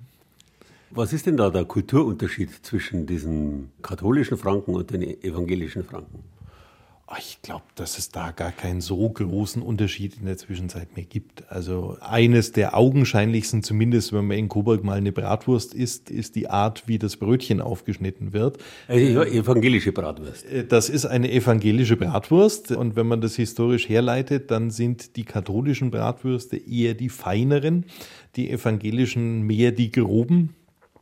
Was 0.94 1.14
ist 1.14 1.26
denn 1.26 1.38
da 1.38 1.50
der 1.50 1.64
Kulturunterschied 1.64 2.50
zwischen 2.64 3.06
diesen 3.06 3.72
katholischen 3.82 4.38
Franken 4.38 4.76
und 4.76 4.92
den 4.92 5.02
evangelischen 5.24 5.86
Franken? 5.86 6.24
Ich 7.18 7.42
glaube, 7.42 7.64
dass 7.76 7.98
es 7.98 8.10
da 8.10 8.32
gar 8.32 8.52
keinen 8.52 8.80
so 8.80 9.10
großen 9.10 9.62
Unterschied 9.62 10.18
in 10.18 10.26
der 10.26 10.38
Zwischenzeit 10.38 10.96
mehr 10.96 11.06
gibt. 11.06 11.50
Also 11.52 11.98
eines 12.00 12.54
der 12.54 12.76
augenscheinlichsten, 12.76 13.64
zumindest 13.64 14.14
wenn 14.14 14.28
man 14.28 14.38
in 14.38 14.48
Coburg 14.48 14.84
mal 14.84 14.98
eine 14.98 15.12
Bratwurst 15.12 15.74
isst, 15.74 16.10
ist 16.10 16.36
die 16.36 16.50
Art, 16.50 16.88
wie 16.88 17.00
das 17.00 17.18
Brötchen 17.18 17.60
aufgeschnitten 17.60 18.32
wird. 18.32 18.60
Eine 18.88 19.26
evangelische 19.28 19.92
Bratwurst. 19.92 20.46
Äh, 20.46 20.66
das 20.66 20.90
ist 20.90 21.06
eine 21.06 21.32
evangelische 21.32 21.98
Bratwurst. 21.98 22.72
Und 22.72 22.96
wenn 22.96 23.08
man 23.08 23.20
das 23.20 23.36
historisch 23.36 23.90
herleitet, 23.90 24.50
dann 24.50 24.72
sind 24.72 25.18
die 25.18 25.26
katholischen 25.26 25.92
Bratwürste 25.92 26.58
eher 26.58 26.94
die 26.94 27.10
feineren, 27.10 27.86
die 28.38 28.50
evangelischen 28.50 29.42
mehr 29.42 29.74
die 29.74 29.92
groben. 29.92 30.56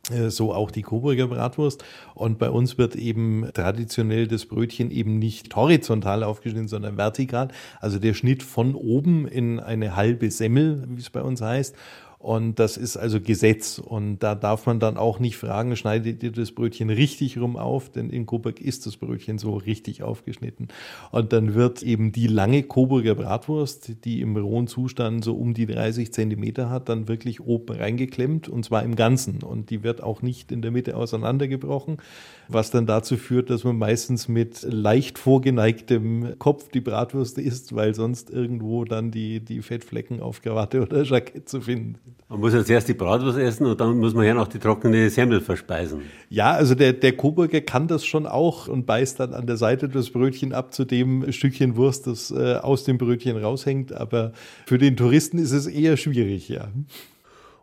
Äh, 0.08 0.30
so 0.30 0.54
auch 0.54 0.70
die 0.70 0.82
Coburger 0.82 1.28
Bratwurst. 1.28 1.84
Und 2.14 2.38
bei 2.38 2.50
uns 2.50 2.78
wird 2.78 2.96
eben 2.96 3.48
traditionell 3.52 4.26
das 4.26 4.46
Brötchen 4.46 4.90
eben 4.90 5.18
nicht 5.18 5.54
horizontal 5.54 6.24
aufgeschnitten, 6.24 6.68
sondern 6.68 6.96
vertikal. 6.96 7.48
Also 7.80 7.98
der 7.98 8.14
Schnitt 8.14 8.42
von 8.42 8.74
oben 8.74 9.26
in 9.26 9.60
eine 9.60 9.96
halbe 9.96 10.30
Semmel, 10.30 10.84
wie 10.88 11.00
es 11.00 11.10
bei 11.10 11.22
uns 11.22 11.42
heißt. 11.42 11.76
Und 12.20 12.58
das 12.58 12.76
ist 12.76 12.98
also 12.98 13.18
Gesetz. 13.18 13.78
Und 13.78 14.18
da 14.18 14.34
darf 14.34 14.66
man 14.66 14.78
dann 14.78 14.98
auch 14.98 15.20
nicht 15.20 15.38
fragen, 15.38 15.74
schneidet 15.74 16.22
ihr 16.22 16.30
das 16.30 16.52
Brötchen 16.52 16.90
richtig 16.90 17.38
rum 17.38 17.56
auf? 17.56 17.88
Denn 17.88 18.10
in 18.10 18.26
Coburg 18.26 18.60
ist 18.60 18.84
das 18.84 18.98
Brötchen 18.98 19.38
so 19.38 19.56
richtig 19.56 20.02
aufgeschnitten. 20.02 20.68
Und 21.12 21.32
dann 21.32 21.54
wird 21.54 21.82
eben 21.82 22.12
die 22.12 22.26
lange 22.26 22.62
Coburger 22.62 23.14
Bratwurst, 23.14 24.04
die 24.04 24.20
im 24.20 24.36
rohen 24.36 24.66
Zustand 24.66 25.24
so 25.24 25.34
um 25.34 25.54
die 25.54 25.64
30 25.64 26.12
Zentimeter 26.12 26.68
hat, 26.68 26.90
dann 26.90 27.08
wirklich 27.08 27.40
oben 27.40 27.74
reingeklemmt 27.74 28.50
und 28.50 28.66
zwar 28.66 28.82
im 28.82 28.96
Ganzen. 28.96 29.42
Und 29.42 29.70
die 29.70 29.82
wird 29.82 30.02
auch 30.02 30.20
nicht 30.20 30.52
in 30.52 30.60
der 30.60 30.72
Mitte 30.72 30.98
auseinandergebrochen, 30.98 32.02
was 32.48 32.70
dann 32.70 32.84
dazu 32.84 33.16
führt, 33.16 33.48
dass 33.48 33.64
man 33.64 33.78
meistens 33.78 34.28
mit 34.28 34.60
leicht 34.62 35.18
vorgeneigtem 35.18 36.38
Kopf 36.38 36.68
die 36.68 36.82
Bratwurst 36.82 37.38
isst, 37.38 37.74
weil 37.74 37.94
sonst 37.94 38.28
irgendwo 38.28 38.84
dann 38.84 39.10
die, 39.10 39.40
die 39.40 39.62
Fettflecken 39.62 40.20
auf 40.20 40.42
Krawatte 40.42 40.82
oder 40.82 41.02
Jackett 41.02 41.48
zu 41.48 41.62
finden. 41.62 41.98
Man 42.28 42.40
muss 42.40 42.54
jetzt 42.54 42.70
erst 42.70 42.88
die 42.88 42.94
Bratwurst 42.94 43.38
essen 43.38 43.66
und 43.66 43.80
dann 43.80 43.98
muss 43.98 44.14
man 44.14 44.24
ja 44.24 44.34
noch 44.34 44.48
die 44.48 44.58
trockene 44.58 45.10
Semmel 45.10 45.40
verspeisen. 45.40 46.02
Ja, 46.28 46.52
also 46.52 46.74
der, 46.74 46.92
der 46.92 47.16
Coburger 47.16 47.60
kann 47.60 47.88
das 47.88 48.06
schon 48.06 48.26
auch 48.26 48.68
und 48.68 48.86
beißt 48.86 49.18
dann 49.18 49.34
an 49.34 49.46
der 49.46 49.56
Seite 49.56 49.88
das 49.88 50.10
Brötchen 50.10 50.52
ab 50.52 50.72
zu 50.72 50.84
dem 50.84 51.32
Stückchen 51.32 51.76
Wurst, 51.76 52.06
das 52.06 52.30
äh, 52.30 52.54
aus 52.54 52.84
dem 52.84 52.98
Brötchen 52.98 53.36
raushängt. 53.36 53.92
Aber 53.92 54.32
für 54.66 54.78
den 54.78 54.96
Touristen 54.96 55.38
ist 55.38 55.52
es 55.52 55.66
eher 55.66 55.96
schwierig, 55.96 56.48
ja. 56.48 56.68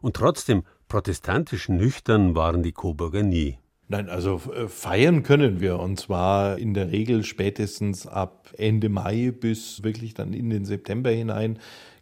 Und 0.01 0.15
trotzdem, 0.15 0.63
protestantisch 0.89 1.69
nüchtern 1.69 2.35
waren 2.35 2.61
die 2.63 2.71
Coburger 2.71 3.23
nie. 3.23 3.57
Nein, 3.89 4.09
also 4.09 4.41
äh, 4.53 4.67
feiern 4.67 5.23
können 5.23 5.61
wir 5.61 5.79
und 5.79 5.97
zwar 5.97 6.57
in 6.57 6.73
der 6.73 6.91
Regel 6.91 7.23
spätestens 7.23 8.05
ab 8.05 8.53
Ende 8.57 8.89
Mai 8.89 9.31
bis 9.31 9.81
wirklich 9.83 10.13
dann 10.13 10.33
in 10.33 10.49
den 10.49 10.65
September 10.65 11.09
hinein 11.09 11.57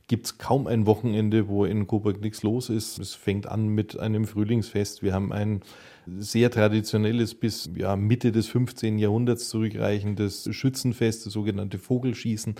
gibt 0.07 0.25
es 0.27 0.38
kaum 0.38 0.67
ein 0.67 0.85
Wochenende, 0.85 1.47
wo 1.47 1.65
in 1.65 1.88
Coburg 1.88 2.21
nichts 2.21 2.43
los 2.43 2.69
ist. 2.69 3.00
Es 3.00 3.15
fängt 3.15 3.47
an 3.47 3.67
mit 3.67 4.00
einem 4.00 4.25
Frühlingsfest. 4.25 5.01
Wir 5.01 5.13
haben 5.13 5.33
ein 5.33 5.62
sehr 6.05 6.51
traditionelles 6.51 7.33
bis 7.33 7.69
ja, 7.75 7.95
Mitte 7.95 8.31
des 8.31 8.47
15. 8.47 9.00
Jahrhunderts 9.00 9.50
zurückreichendes 9.50 10.47
Schützenfest, 10.51 11.25
das 11.25 11.33
sogenannte 11.33 11.79
Vogelschießen. 11.79 12.55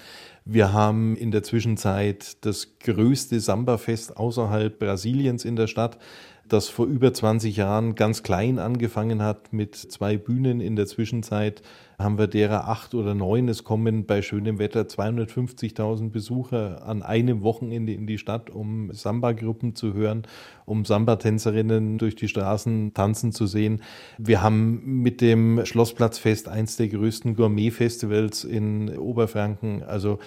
Wir 0.46 0.74
haben 0.74 1.16
in 1.16 1.30
der 1.30 1.44
Zwischenzeit 1.44 2.44
das 2.44 2.80
größte 2.80 3.40
Samba-Fest 3.40 4.18
außerhalb 4.18 4.80
Brasiliens 4.80 5.46
in 5.46 5.56
der 5.56 5.68
Stadt 5.68 6.00
das 6.48 6.70
vor 6.70 6.86
über 6.86 7.14
20 7.14 7.56
Jahren 7.56 7.96
ganz 7.96 8.22
klein 8.22 8.60
angefangen 8.60 9.22
hat 9.22 9.52
mit 9.52 9.76
zwei 9.76 10.18
Bühnen. 10.18 10.62
In 10.62 10.76
der 10.76 10.86
Zwischenzeit 10.86 11.64
haben 11.98 12.18
wir 12.18 12.28
derer 12.28 12.68
acht 12.68 12.94
oder 12.94 13.16
neun. 13.16 13.48
Es 13.50 13.64
kommen 13.64 14.06
bei 14.06 14.22
schönem 14.22 14.60
Wetter 14.60 14.82
250.000 14.82 16.12
Besucher 16.12 16.86
an 16.86 17.02
einem 17.02 17.42
Wochenende 17.42 17.94
in 17.94 18.06
die 18.06 18.18
Stadt, 18.18 18.50
um 18.50 18.92
Samba-Gruppen 18.92 19.76
zu 19.76 19.94
hören, 19.94 20.24
um 20.66 20.86
Samba-Tänzerinnen 20.86 21.98
durch 21.98 22.16
die 22.16 22.28
Straßen 22.28 22.94
tanzen 22.94 23.32
zu 23.32 23.48
sehen. 23.48 23.82
Wir 24.18 24.44
haben 24.44 25.02
mit 25.02 25.22
dem 25.22 25.66
Schlossplatzfest 25.66 26.48
eins 26.48 26.78
der 26.78 26.90
größten 26.90 27.36
Gourmet-Festivals 27.36 28.44
in 28.44 28.96
Oberfranken. 28.98 29.84
Also 29.84 30.20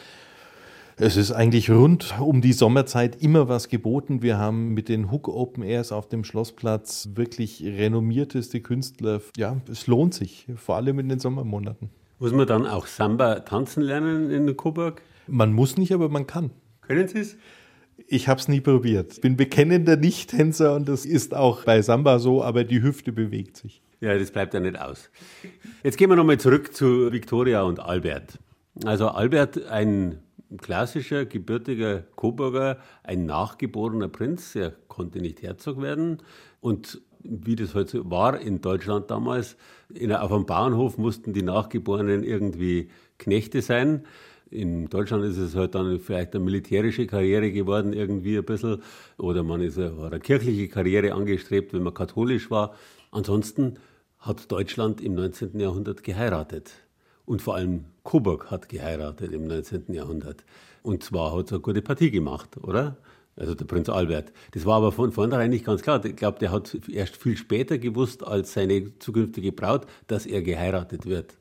es 1.01 1.17
ist 1.17 1.31
eigentlich 1.31 1.71
rund 1.71 2.19
um 2.19 2.41
die 2.41 2.53
Sommerzeit 2.53 3.23
immer 3.23 3.49
was 3.49 3.69
geboten. 3.69 4.21
Wir 4.23 4.39
haben 4.39 4.75
mit 4.75 4.89
den 4.89 5.13
Hook 5.13 5.29
Open 5.29 5.63
Airs 5.63 5.93
auf 5.93 6.09
dem 6.09 6.25
Schlossplatz 6.25 7.11
wirklich 7.15 7.63
renommierteste 7.65 8.61
Künstler. 8.61 9.21
Ja, 9.37 9.57
es 9.71 9.87
lohnt 9.87 10.15
sich, 10.15 10.47
vor 10.57 10.77
allem 10.77 10.99
in 10.99 11.09
den 11.09 11.21
Sommermonaten. 11.21 11.91
Muss 12.19 12.33
man 12.33 12.49
dann 12.49 12.67
auch 12.67 12.87
Samba 12.87 13.41
tanzen 13.41 13.83
lernen 13.83 14.31
in 14.31 14.57
Coburg? 14.57 15.03
Man 15.29 15.53
muss 15.53 15.77
nicht, 15.77 15.93
aber 15.93 16.09
man 16.09 16.27
kann. 16.27 16.51
Können 16.81 17.07
Sie 17.07 17.21
es? 17.21 17.37
Ich 18.09 18.27
habe 18.27 18.41
es 18.41 18.49
nie 18.49 18.61
probiert. 18.61 19.13
Ich 19.13 19.21
bin 19.21 19.37
bekennender 19.37 19.97
Nicht-Tänzer 19.97 20.75
und 20.75 20.89
das 20.89 21.05
ist 21.05 21.35
auch 21.35 21.65
bei 21.65 21.81
Samba 21.83 22.19
so, 22.19 22.43
aber 22.43 22.65
die 22.65 22.83
Hüfte 22.83 23.13
bewegt 23.13 23.57
sich. 23.57 23.83
Ja, 24.01 24.19
das 24.19 24.31
bleibt 24.33 24.55
ja 24.55 24.61
nicht 24.61 24.81
aus. 24.81 25.11
Jetzt 25.85 25.97
gehen 25.97 26.09
wir 26.09 26.17
nochmal 26.17 26.39
zurück 26.39 26.75
zu 26.75 27.13
Victoria 27.13 27.63
und 27.63 27.79
Albert. 27.79 28.39
Also 28.85 29.09
Albert, 29.09 29.67
ein 29.67 30.19
klassischer, 30.57 31.27
gebürtiger 31.27 32.05
Coburger, 32.17 32.79
ein 33.03 33.27
nachgeborener 33.27 34.09
Prinz. 34.09 34.55
Er 34.55 34.73
konnte 34.89 35.21
nicht 35.21 35.43
Herzog 35.43 35.81
werden. 35.83 36.19
Und 36.61 37.01
wie 37.23 37.57
das 37.57 37.75
halt 37.75 37.89
so 37.89 38.09
war 38.11 38.41
in 38.41 38.61
Deutschland 38.61 39.11
damals, 39.11 39.57
in, 39.93 40.13
auf 40.13 40.33
einem 40.33 40.47
Bauernhof 40.47 40.99
mussten 40.99 41.33
die 41.33 41.43
Nachgeborenen 41.43 42.23
irgendwie 42.23 42.91
Knechte 43.19 43.63
sein. 43.63 44.05
In 44.51 44.89
Deutschland 44.89 45.25
ist 45.25 45.37
es 45.37 45.55
halt 45.55 45.75
dann 45.75 46.01
vielleicht 46.01 46.35
eine 46.35 46.45
militärische 46.45 47.07
Karriere 47.07 47.53
geworden, 47.53 47.93
irgendwie 47.93 48.39
ein 48.39 48.45
bisschen. 48.45 48.83
Oder 49.19 49.43
man 49.43 49.61
ist 49.61 49.79
eine, 49.79 49.93
eine 50.03 50.21
kirchliche 50.21 50.69
Karriere 50.69 51.13
angestrebt, 51.13 51.75
wenn 51.75 51.83
man 51.83 51.93
katholisch 51.93 52.51
war. 52.51 52.75
Ansonsten 53.11 53.75
hat 54.19 54.51
Deutschland 54.51 55.01
im 55.01 55.15
19. 55.15 55.61
Jahrhundert 55.61 56.03
geheiratet. 56.03 56.73
Und 57.27 57.43
vor 57.43 57.57
allem 57.57 57.85
Coburg 58.09 58.51
hat 58.51 58.71
geheiratet 58.71 59.33
im 59.33 59.47
19. 59.47 59.93
Jahrhundert. 59.93 60.43
Und 60.83 61.05
zwar 61.05 61.37
hat 61.37 61.45
es 61.45 61.53
eine 61.53 61.61
gute 61.61 61.83
Partie 61.83 62.11
gemacht, 62.11 62.57
oder? 62.57 62.97
Also 63.37 63.55
der 63.55 63.67
Prinz 63.67 63.91
Albert. 63.91 64.33
Das 64.53 64.65
war 64.65 64.77
aber 64.77 64.93
von 64.93 65.13
vornherein 65.13 65.51
nicht 65.51 65.67
ganz 65.67 65.83
klar. 65.83 66.03
Ich 66.03 66.17
glaube, 66.17 66.39
der 66.39 66.51
hat 66.51 66.75
erst 66.89 67.19
viel 67.19 67.37
später 67.37 67.77
gewusst 67.77 68.27
als 68.27 68.55
seine 68.55 68.99
zukünftige 68.99 69.53
Braut, 69.53 69.87
dass 70.07 70.25
er 70.25 70.41
geheiratet 70.41 71.05
wird. 71.05 71.37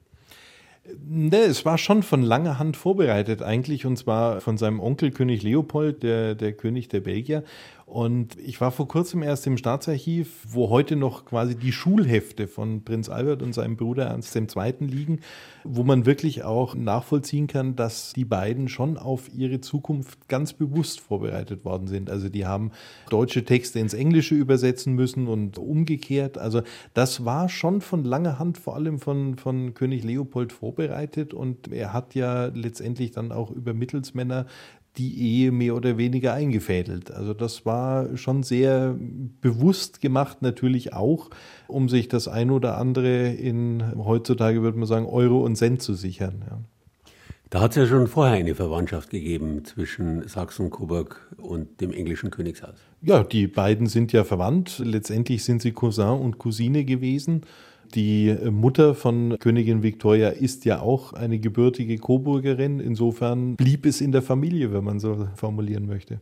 Ne, 1.05 1.37
es 1.37 1.63
war 1.63 1.77
schon 1.77 2.03
von 2.03 2.21
langer 2.21 2.59
Hand 2.59 2.75
vorbereitet 2.75 3.41
eigentlich 3.41 3.85
und 3.85 3.95
zwar 3.97 4.41
von 4.41 4.57
seinem 4.57 4.81
Onkel 4.81 5.11
König 5.11 5.43
Leopold, 5.43 6.03
der, 6.03 6.35
der 6.35 6.51
König 6.51 6.89
der 6.89 6.99
Belgier. 6.99 7.43
Und 7.87 8.37
ich 8.37 8.59
war 8.59 8.71
vor 8.71 8.89
kurzem 8.89 9.23
erst 9.23 9.47
im 9.47 9.55
Staatsarchiv, 9.57 10.43
wo 10.45 10.69
heute 10.69 10.97
noch 10.97 11.23
quasi 11.23 11.55
die 11.55 11.71
Schulhefte 11.71 12.49
von 12.49 12.83
Prinz 12.83 13.07
Albert 13.07 13.41
und 13.41 13.53
seinem 13.53 13.77
Bruder 13.77 14.07
Ernst 14.07 14.35
II. 14.35 14.73
liegen, 14.81 15.21
wo 15.63 15.85
man 15.85 16.05
wirklich 16.05 16.43
auch 16.43 16.75
nachvollziehen 16.75 17.47
kann, 17.47 17.77
dass 17.77 18.11
die 18.11 18.25
beiden 18.25 18.67
schon 18.67 18.97
auf 18.97 19.33
ihre 19.33 19.61
Zukunft 19.61 20.27
ganz 20.27 20.51
bewusst 20.51 20.99
vorbereitet 20.99 21.63
worden 21.63 21.87
sind. 21.87 22.09
Also 22.09 22.27
die 22.27 22.45
haben 22.45 22.71
deutsche 23.09 23.45
Texte 23.45 23.79
ins 23.79 23.93
Englische 23.93 24.35
übersetzen 24.35 24.91
müssen 24.91 25.29
und 25.29 25.57
umgekehrt. 25.57 26.37
Also 26.37 26.63
das 26.93 27.23
war 27.23 27.47
schon 27.47 27.79
von 27.79 28.03
langer 28.03 28.37
Hand 28.37 28.57
vor 28.57 28.75
allem 28.75 28.99
von, 28.99 29.37
von 29.37 29.75
König 29.75 30.03
Leopold 30.03 30.51
vorbereitet 30.51 31.33
und 31.33 31.71
er 31.71 31.93
hat 31.93 32.15
ja 32.15 32.47
letztendlich 32.47 33.11
dann 33.11 33.31
auch 33.31 33.49
über 33.49 33.73
Mittelsmänner 33.73 34.45
die 34.97 35.21
Ehe 35.21 35.51
mehr 35.51 35.75
oder 35.75 35.97
weniger 35.97 36.33
eingefädelt. 36.33 37.11
Also 37.11 37.33
das 37.33 37.65
war 37.65 38.17
schon 38.17 38.43
sehr 38.43 38.95
bewusst 39.41 40.01
gemacht, 40.01 40.41
natürlich 40.41 40.93
auch, 40.93 41.29
um 41.67 41.89
sich 41.89 42.07
das 42.07 42.27
ein 42.27 42.51
oder 42.51 42.77
andere 42.77 43.27
in, 43.29 43.83
heutzutage 43.97 44.61
würde 44.61 44.77
man 44.77 44.87
sagen, 44.87 45.05
Euro 45.05 45.43
und 45.43 45.55
Cent 45.55 45.81
zu 45.81 45.93
sichern. 45.93 46.43
Ja. 46.49 46.59
Da 47.49 47.61
hat 47.61 47.71
es 47.71 47.77
ja 47.77 47.85
schon 47.85 48.07
vorher 48.07 48.35
eine 48.35 48.55
Verwandtschaft 48.55 49.09
gegeben 49.09 49.63
zwischen 49.63 50.27
Sachsen-Coburg 50.27 51.33
und 51.37 51.79
dem 51.79 51.93
englischen 51.93 52.29
Königshaus. 52.29 52.75
Ja, 53.01 53.23
die 53.23 53.47
beiden 53.47 53.87
sind 53.87 54.11
ja 54.11 54.25
verwandt. 54.25 54.79
Letztendlich 54.83 55.45
sind 55.45 55.61
sie 55.61 55.71
Cousin 55.71 56.19
und 56.19 56.39
Cousine 56.39 56.83
gewesen. 56.83 57.43
Die 57.93 58.35
Mutter 58.51 58.95
von 58.95 59.37
Königin 59.39 59.83
Victoria 59.83 60.29
ist 60.29 60.65
ja 60.65 60.81
auch 60.81 61.13
eine 61.13 61.39
gebürtige 61.39 61.97
Coburgerin. 61.97 62.79
Insofern 62.79 63.55
blieb 63.55 63.85
es 63.85 64.01
in 64.01 64.11
der 64.11 64.21
Familie, 64.21 64.73
wenn 64.73 64.83
man 64.83 64.99
so 64.99 65.27
formulieren 65.35 65.87
möchte. 65.87 66.19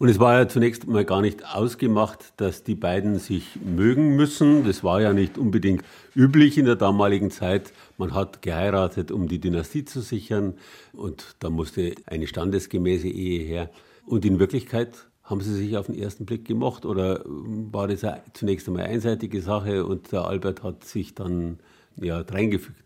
Und 0.00 0.08
es 0.08 0.18
war 0.18 0.38
ja 0.38 0.48
zunächst 0.48 0.86
mal 0.86 1.04
gar 1.04 1.20
nicht 1.20 1.44
ausgemacht, 1.54 2.32
dass 2.38 2.64
die 2.64 2.74
beiden 2.74 3.18
sich 3.18 3.58
mögen 3.62 4.16
müssen. 4.16 4.64
Das 4.64 4.82
war 4.82 5.02
ja 5.02 5.12
nicht 5.12 5.36
unbedingt 5.36 5.84
üblich 6.16 6.56
in 6.56 6.64
der 6.64 6.76
damaligen 6.76 7.30
Zeit. 7.30 7.74
Man 7.98 8.14
hat 8.14 8.40
geheiratet, 8.40 9.12
um 9.12 9.28
die 9.28 9.40
Dynastie 9.40 9.84
zu 9.84 10.00
sichern. 10.00 10.54
Und 10.94 11.36
da 11.40 11.50
musste 11.50 11.94
eine 12.06 12.26
standesgemäße 12.26 13.08
Ehe 13.08 13.44
her. 13.44 13.68
Und 14.06 14.24
in 14.24 14.38
Wirklichkeit 14.38 15.09
haben 15.30 15.40
Sie 15.40 15.54
sich 15.54 15.76
auf 15.76 15.86
den 15.86 15.96
ersten 15.96 16.26
Blick 16.26 16.44
gemocht 16.44 16.84
oder 16.84 17.22
war 17.24 17.86
das 17.86 18.04
zunächst 18.34 18.66
einmal 18.66 18.84
einseitige 18.84 19.40
Sache 19.40 19.86
und 19.86 20.10
der 20.10 20.24
Albert 20.24 20.62
hat 20.62 20.84
sich 20.84 21.14
dann 21.14 21.60
ja 21.96 22.20
reingefügt? 22.20 22.76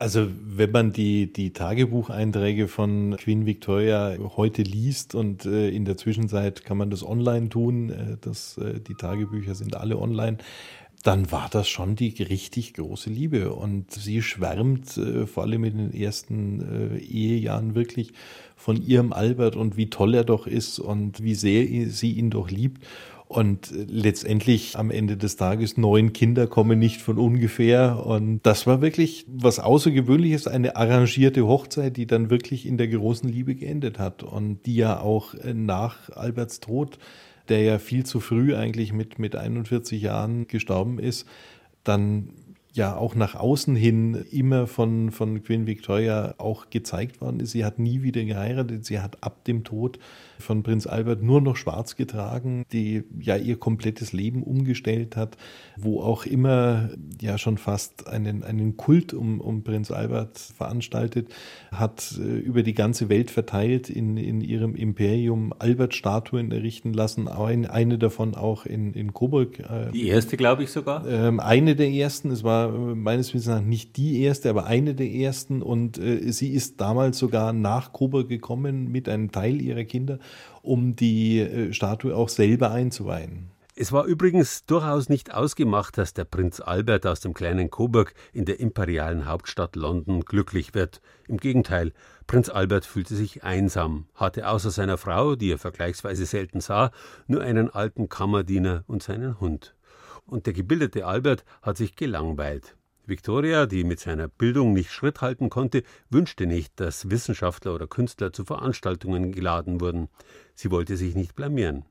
Also 0.00 0.28
wenn 0.30 0.70
man 0.70 0.92
die, 0.92 1.32
die 1.32 1.52
Tagebucheinträge 1.52 2.68
von 2.68 3.16
Queen 3.16 3.46
Victoria 3.46 4.16
heute 4.36 4.62
liest 4.62 5.16
und 5.16 5.44
äh, 5.44 5.70
in 5.70 5.84
der 5.84 5.96
Zwischenzeit 5.96 6.64
kann 6.64 6.78
man 6.78 6.90
das 6.90 7.04
online 7.04 7.48
tun, 7.48 7.90
äh, 7.90 8.16
das, 8.20 8.58
äh, 8.58 8.78
die 8.78 8.94
Tagebücher 8.94 9.56
sind 9.56 9.76
alle 9.76 9.98
online, 9.98 10.38
dann 11.02 11.32
war 11.32 11.48
das 11.50 11.68
schon 11.68 11.96
die 11.96 12.10
richtig 12.22 12.74
große 12.74 13.10
Liebe. 13.10 13.52
Und 13.52 13.90
sie 13.90 14.22
schwärmt 14.22 14.96
äh, 14.98 15.26
vor 15.26 15.42
allem 15.42 15.64
in 15.64 15.76
den 15.78 15.94
ersten 15.94 16.94
äh, 16.94 16.98
Ehejahren 16.98 17.74
wirklich 17.74 18.12
von 18.54 18.80
ihrem 18.80 19.12
Albert 19.12 19.56
und 19.56 19.76
wie 19.76 19.90
toll 19.90 20.14
er 20.14 20.24
doch 20.24 20.46
ist 20.46 20.78
und 20.78 21.24
wie 21.24 21.34
sehr 21.34 21.90
sie 21.90 22.12
ihn 22.12 22.30
doch 22.30 22.50
liebt. 22.50 22.84
Und 23.28 23.72
letztendlich 23.72 24.78
am 24.78 24.90
Ende 24.90 25.18
des 25.18 25.36
Tages 25.36 25.76
neun 25.76 26.14
Kinder 26.14 26.46
kommen 26.46 26.78
nicht 26.78 27.02
von 27.02 27.18
ungefähr. 27.18 28.04
Und 28.06 28.40
das 28.42 28.66
war 28.66 28.80
wirklich 28.80 29.26
was 29.28 29.60
Außergewöhnliches, 29.60 30.46
eine 30.46 30.76
arrangierte 30.76 31.46
Hochzeit, 31.46 31.98
die 31.98 32.06
dann 32.06 32.30
wirklich 32.30 32.64
in 32.64 32.78
der 32.78 32.88
großen 32.88 33.28
Liebe 33.28 33.54
geendet 33.54 33.98
hat 33.98 34.22
und 34.22 34.64
die 34.64 34.76
ja 34.76 35.00
auch 35.00 35.34
nach 35.44 36.08
Alberts 36.10 36.60
Tod 36.60 36.98
der 37.48 37.62
ja 37.62 37.78
viel 37.78 38.04
zu 38.04 38.20
früh 38.20 38.54
eigentlich 38.54 38.92
mit, 38.92 39.18
mit 39.18 39.36
41 39.36 40.02
Jahren 40.02 40.46
gestorben 40.46 40.98
ist, 40.98 41.26
dann 41.84 42.30
ja 42.72 42.96
auch 42.96 43.14
nach 43.14 43.34
außen 43.34 43.74
hin 43.74 44.14
immer 44.30 44.66
von, 44.66 45.10
von 45.10 45.42
Queen 45.42 45.66
Victoria 45.66 46.34
auch 46.38 46.70
gezeigt 46.70 47.20
worden 47.20 47.40
ist. 47.40 47.52
Sie 47.52 47.64
hat 47.64 47.78
nie 47.78 48.02
wieder 48.02 48.22
geheiratet. 48.24 48.84
Sie 48.84 49.00
hat 49.00 49.22
ab 49.22 49.44
dem 49.44 49.64
Tod 49.64 49.98
von 50.38 50.62
Prinz 50.62 50.86
Albert 50.86 51.22
nur 51.22 51.40
noch 51.40 51.56
schwarz 51.56 51.96
getragen, 51.96 52.64
die 52.72 53.04
ja 53.20 53.36
ihr 53.36 53.58
komplettes 53.58 54.12
Leben 54.12 54.42
umgestellt 54.42 55.16
hat, 55.16 55.36
wo 55.76 56.00
auch 56.00 56.26
immer 56.26 56.90
ja 57.20 57.38
schon 57.38 57.58
fast 57.58 58.08
einen, 58.08 58.42
einen 58.42 58.76
Kult 58.76 59.14
um, 59.14 59.40
um 59.40 59.62
Prinz 59.62 59.90
Albert 59.90 60.38
veranstaltet, 60.38 61.28
hat 61.72 62.18
äh, 62.18 62.38
über 62.38 62.62
die 62.62 62.74
ganze 62.74 63.08
Welt 63.08 63.30
verteilt 63.30 63.90
in, 63.90 64.16
in 64.16 64.40
ihrem 64.40 64.74
Imperium 64.74 65.52
Albert-Statuen 65.58 66.50
errichten 66.52 66.92
lassen, 66.92 67.28
ein, 67.28 67.66
eine 67.66 67.98
davon 67.98 68.34
auch 68.34 68.66
in, 68.66 68.92
in 68.94 69.12
Coburg. 69.12 69.58
Äh, 69.60 69.90
die 69.92 70.08
erste, 70.08 70.36
glaube 70.36 70.62
ich 70.62 70.70
sogar? 70.70 71.06
Ähm, 71.06 71.40
eine 71.40 71.76
der 71.76 71.90
ersten, 71.90 72.30
es 72.30 72.44
war 72.44 72.70
meines 72.70 73.34
Wissens 73.34 73.46
nach 73.46 73.60
nicht 73.60 73.96
die 73.96 74.22
erste, 74.22 74.50
aber 74.50 74.66
eine 74.66 74.94
der 74.94 75.10
ersten. 75.10 75.62
Und 75.62 75.98
äh, 75.98 76.30
sie 76.32 76.52
ist 76.52 76.80
damals 76.80 77.18
sogar 77.18 77.52
nach 77.52 77.92
Kuba 77.92 78.22
gekommen 78.22 78.90
mit 78.90 79.08
einem 79.08 79.32
Teil 79.32 79.60
ihrer 79.60 79.84
Kinder, 79.84 80.18
um 80.62 80.96
die 80.96 81.40
äh, 81.40 81.72
Statue 81.72 82.14
auch 82.14 82.28
selber 82.28 82.70
einzuweihen. 82.70 83.50
Es 83.80 83.92
war 83.92 84.06
übrigens 84.06 84.66
durchaus 84.66 85.08
nicht 85.08 85.32
ausgemacht, 85.32 85.98
dass 85.98 86.12
der 86.12 86.24
Prinz 86.24 86.60
Albert 86.60 87.06
aus 87.06 87.20
dem 87.20 87.32
kleinen 87.32 87.70
Coburg 87.70 88.12
in 88.32 88.44
der 88.44 88.58
imperialen 88.58 89.26
Hauptstadt 89.26 89.76
London 89.76 90.22
glücklich 90.22 90.74
wird. 90.74 91.00
Im 91.28 91.36
Gegenteil, 91.36 91.92
Prinz 92.26 92.48
Albert 92.48 92.84
fühlte 92.84 93.14
sich 93.14 93.44
einsam, 93.44 94.06
hatte 94.16 94.48
außer 94.48 94.72
seiner 94.72 94.98
Frau, 94.98 95.36
die 95.36 95.52
er 95.52 95.58
vergleichsweise 95.58 96.26
selten 96.26 96.60
sah, 96.60 96.90
nur 97.28 97.42
einen 97.42 97.70
alten 97.70 98.08
Kammerdiener 98.08 98.82
und 98.88 99.04
seinen 99.04 99.38
Hund 99.38 99.76
und 100.28 100.46
der 100.46 100.52
gebildete 100.52 101.06
Albert 101.06 101.44
hat 101.62 101.76
sich 101.76 101.96
gelangweilt. 101.96 102.76
Victoria, 103.08 103.64
die 103.64 103.84
mit 103.84 104.00
seiner 104.00 104.28
Bildung 104.28 104.74
nicht 104.74 104.92
Schritt 104.92 105.22
halten 105.22 105.48
konnte, 105.48 105.82
wünschte 106.10 106.46
nicht, 106.46 106.78
dass 106.78 107.08
Wissenschaftler 107.08 107.74
oder 107.74 107.86
Künstler 107.86 108.34
zu 108.34 108.44
Veranstaltungen 108.44 109.32
geladen 109.32 109.80
wurden. 109.80 110.08
Sie 110.54 110.70
wollte 110.70 110.98
sich 110.98 111.14
nicht 111.14 111.34
blamieren. 111.34 111.86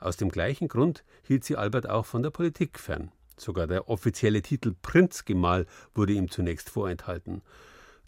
Aus 0.00 0.16
dem 0.16 0.30
gleichen 0.30 0.66
Grund 0.66 1.04
hielt 1.22 1.44
sie 1.44 1.56
Albert 1.56 1.88
auch 1.88 2.06
von 2.06 2.24
der 2.24 2.30
Politik 2.30 2.80
fern. 2.80 3.12
Sogar 3.36 3.68
der 3.68 3.88
offizielle 3.88 4.42
Titel 4.42 4.74
Prinzgemahl 4.82 5.66
wurde 5.94 6.14
ihm 6.14 6.28
zunächst 6.28 6.70
vorenthalten. 6.70 7.42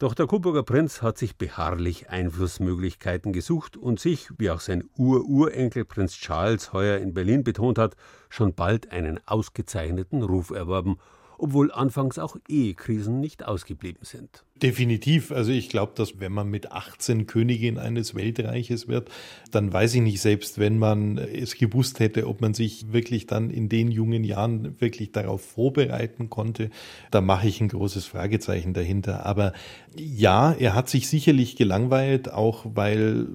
Doch 0.00 0.14
der 0.14 0.26
Coburger 0.26 0.64
Prinz 0.64 1.02
hat 1.02 1.18
sich 1.18 1.36
beharrlich 1.36 2.10
Einflussmöglichkeiten 2.10 3.32
gesucht 3.32 3.76
und 3.76 4.00
sich, 4.00 4.28
wie 4.38 4.50
auch 4.50 4.60
sein 4.60 4.88
Ururenkel 4.96 5.84
Prinz 5.84 6.14
Charles 6.14 6.72
heuer 6.72 6.98
in 6.98 7.14
Berlin 7.14 7.44
betont 7.44 7.78
hat, 7.78 7.94
schon 8.28 8.54
bald 8.54 8.90
einen 8.90 9.20
ausgezeichneten 9.26 10.22
Ruf 10.24 10.50
erworben 10.50 10.98
obwohl 11.40 11.72
anfangs 11.72 12.18
auch 12.18 12.36
Ehekrisen 12.48 13.20
nicht 13.20 13.46
ausgeblieben 13.46 14.00
sind. 14.02 14.44
Definitiv. 14.62 15.32
Also 15.32 15.52
ich 15.52 15.70
glaube, 15.70 15.92
dass 15.94 16.20
wenn 16.20 16.32
man 16.32 16.48
mit 16.48 16.70
18 16.70 17.26
Königin 17.26 17.78
eines 17.78 18.14
Weltreiches 18.14 18.88
wird, 18.88 19.10
dann 19.50 19.72
weiß 19.72 19.94
ich 19.94 20.02
nicht, 20.02 20.20
selbst 20.20 20.58
wenn 20.58 20.78
man 20.78 21.16
es 21.16 21.56
gewusst 21.56 21.98
hätte, 21.98 22.26
ob 22.26 22.42
man 22.42 22.52
sich 22.52 22.92
wirklich 22.92 23.26
dann 23.26 23.48
in 23.48 23.70
den 23.70 23.90
jungen 23.90 24.22
Jahren 24.22 24.80
wirklich 24.80 25.12
darauf 25.12 25.42
vorbereiten 25.42 26.28
konnte. 26.28 26.70
Da 27.10 27.22
mache 27.22 27.48
ich 27.48 27.60
ein 27.60 27.68
großes 27.68 28.04
Fragezeichen 28.04 28.74
dahinter. 28.74 29.24
Aber 29.24 29.54
ja, 29.96 30.52
er 30.52 30.74
hat 30.74 30.90
sich 30.90 31.08
sicherlich 31.08 31.56
gelangweilt, 31.56 32.30
auch 32.30 32.66
weil 32.74 33.28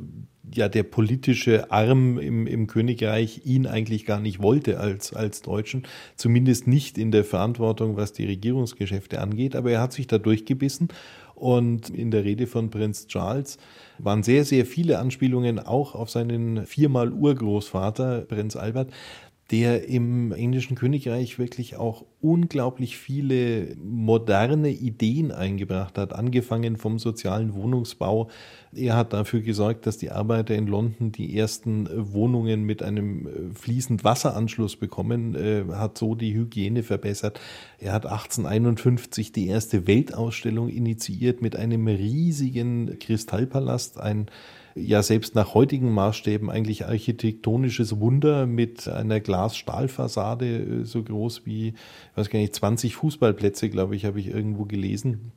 ja 0.54 0.70
der 0.70 0.84
politische 0.84 1.72
Arm 1.72 2.18
im, 2.18 2.48
im 2.48 2.68
Königreich 2.68 3.42
ihn 3.46 3.68
eigentlich 3.68 4.06
gar 4.06 4.20
nicht 4.20 4.42
wollte 4.42 4.80
als, 4.80 5.14
als 5.14 5.42
Deutschen, 5.42 5.84
zumindest 6.16 6.68
nicht 6.68 6.98
in 6.98 7.12
der 7.12 7.24
Verantwortung, 7.24 7.98
was 7.98 8.14
die 8.14 8.26
Regierungsgeschäfte 8.26 9.20
angeht, 9.22 9.56
aber 9.56 9.72
er 9.72 9.82
hat 9.82 9.94
sich 9.94 10.08
da 10.08 10.18
durchgebissen. 10.18 10.90
Und 11.36 11.90
in 11.90 12.12
der 12.12 12.24
Rede 12.24 12.48
von 12.48 12.70
Prinz 12.70 13.08
Charles 13.08 13.58
waren 13.98 14.24
sehr, 14.24 14.46
sehr 14.46 14.66
viele 14.66 15.00
Anspielungen 15.00 15.60
auch 15.60 15.94
auf 15.94 16.10
seinen 16.10 16.66
viermal 16.66 17.12
Urgroßvater, 17.12 18.22
Prinz 18.22 18.56
Albert, 18.56 18.90
der 19.52 19.88
im 19.88 20.32
englischen 20.32 20.76
Königreich 20.76 21.38
wirklich 21.38 21.76
auch 21.78 22.04
unglaublich 22.20 22.98
viele 22.98 23.76
moderne 23.76 24.72
Ideen 24.72 25.32
eingebracht 25.32 26.00
hat, 26.00 26.14
angefangen 26.14 26.78
vom 26.78 26.98
sozialen 26.98 27.54
Wohnungsbau. 27.54 28.30
Er 28.74 28.96
hat 28.96 29.14
dafür 29.14 29.42
gesorgt, 29.42 29.86
dass 29.86 29.98
die 29.98 30.10
Arbeiter 30.10 30.56
in 30.56 30.66
London 30.66 31.12
die 31.12 31.38
ersten 31.38 31.88
Wohnungen 32.12 32.64
mit 32.64 32.82
einem 32.82 33.28
äh, 33.28 33.32
fließend 33.54 34.04
Wasseranschluss 34.04 34.78
bekommen, 34.78 35.36
äh, 35.36 35.64
hat 35.74 36.00
so 36.00 36.16
die 36.16 36.34
Hygiene 36.34 36.82
verbessert. 36.82 37.40
Er 37.78 37.94
hat 37.94 38.08
1851 38.08 39.32
die 39.32 39.48
erste 39.48 39.86
Weltausstellung 39.86 40.70
initiiert 40.70 41.44
mit 41.44 41.56
einem 41.56 41.88
riesigen 41.88 42.98
Kristallpalast, 42.98 44.00
ein 44.00 44.26
ja 44.76 45.02
selbst 45.02 45.36
nach 45.36 45.54
heutigen 45.54 45.92
Maßstäben 45.94 46.50
eigentlich 46.50 46.86
architektonisches 46.86 48.00
Wunder 48.00 48.46
mit 48.46 48.88
einer 48.88 49.22
Glas-Stahlfassade 49.22 50.46
äh, 50.46 50.84
so 50.84 51.02
groß 51.02 51.46
wie, 51.46 51.70
ich 51.70 51.76
weiß 52.18 52.30
gar 52.30 52.40
nicht, 52.40 52.54
20 52.54 52.96
Fußballplätze, 52.96 53.70
glaube 53.70 53.96
ich, 53.96 54.06
habe 54.06 54.20
ich 54.20 54.28
irgendwo 54.28 54.66
gelesen. 54.66 55.32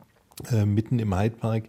Äh, 0.53 0.67
mitten 0.67 1.01
im 1.01 1.19
Hyde 1.19 1.35
Park. 1.37 1.65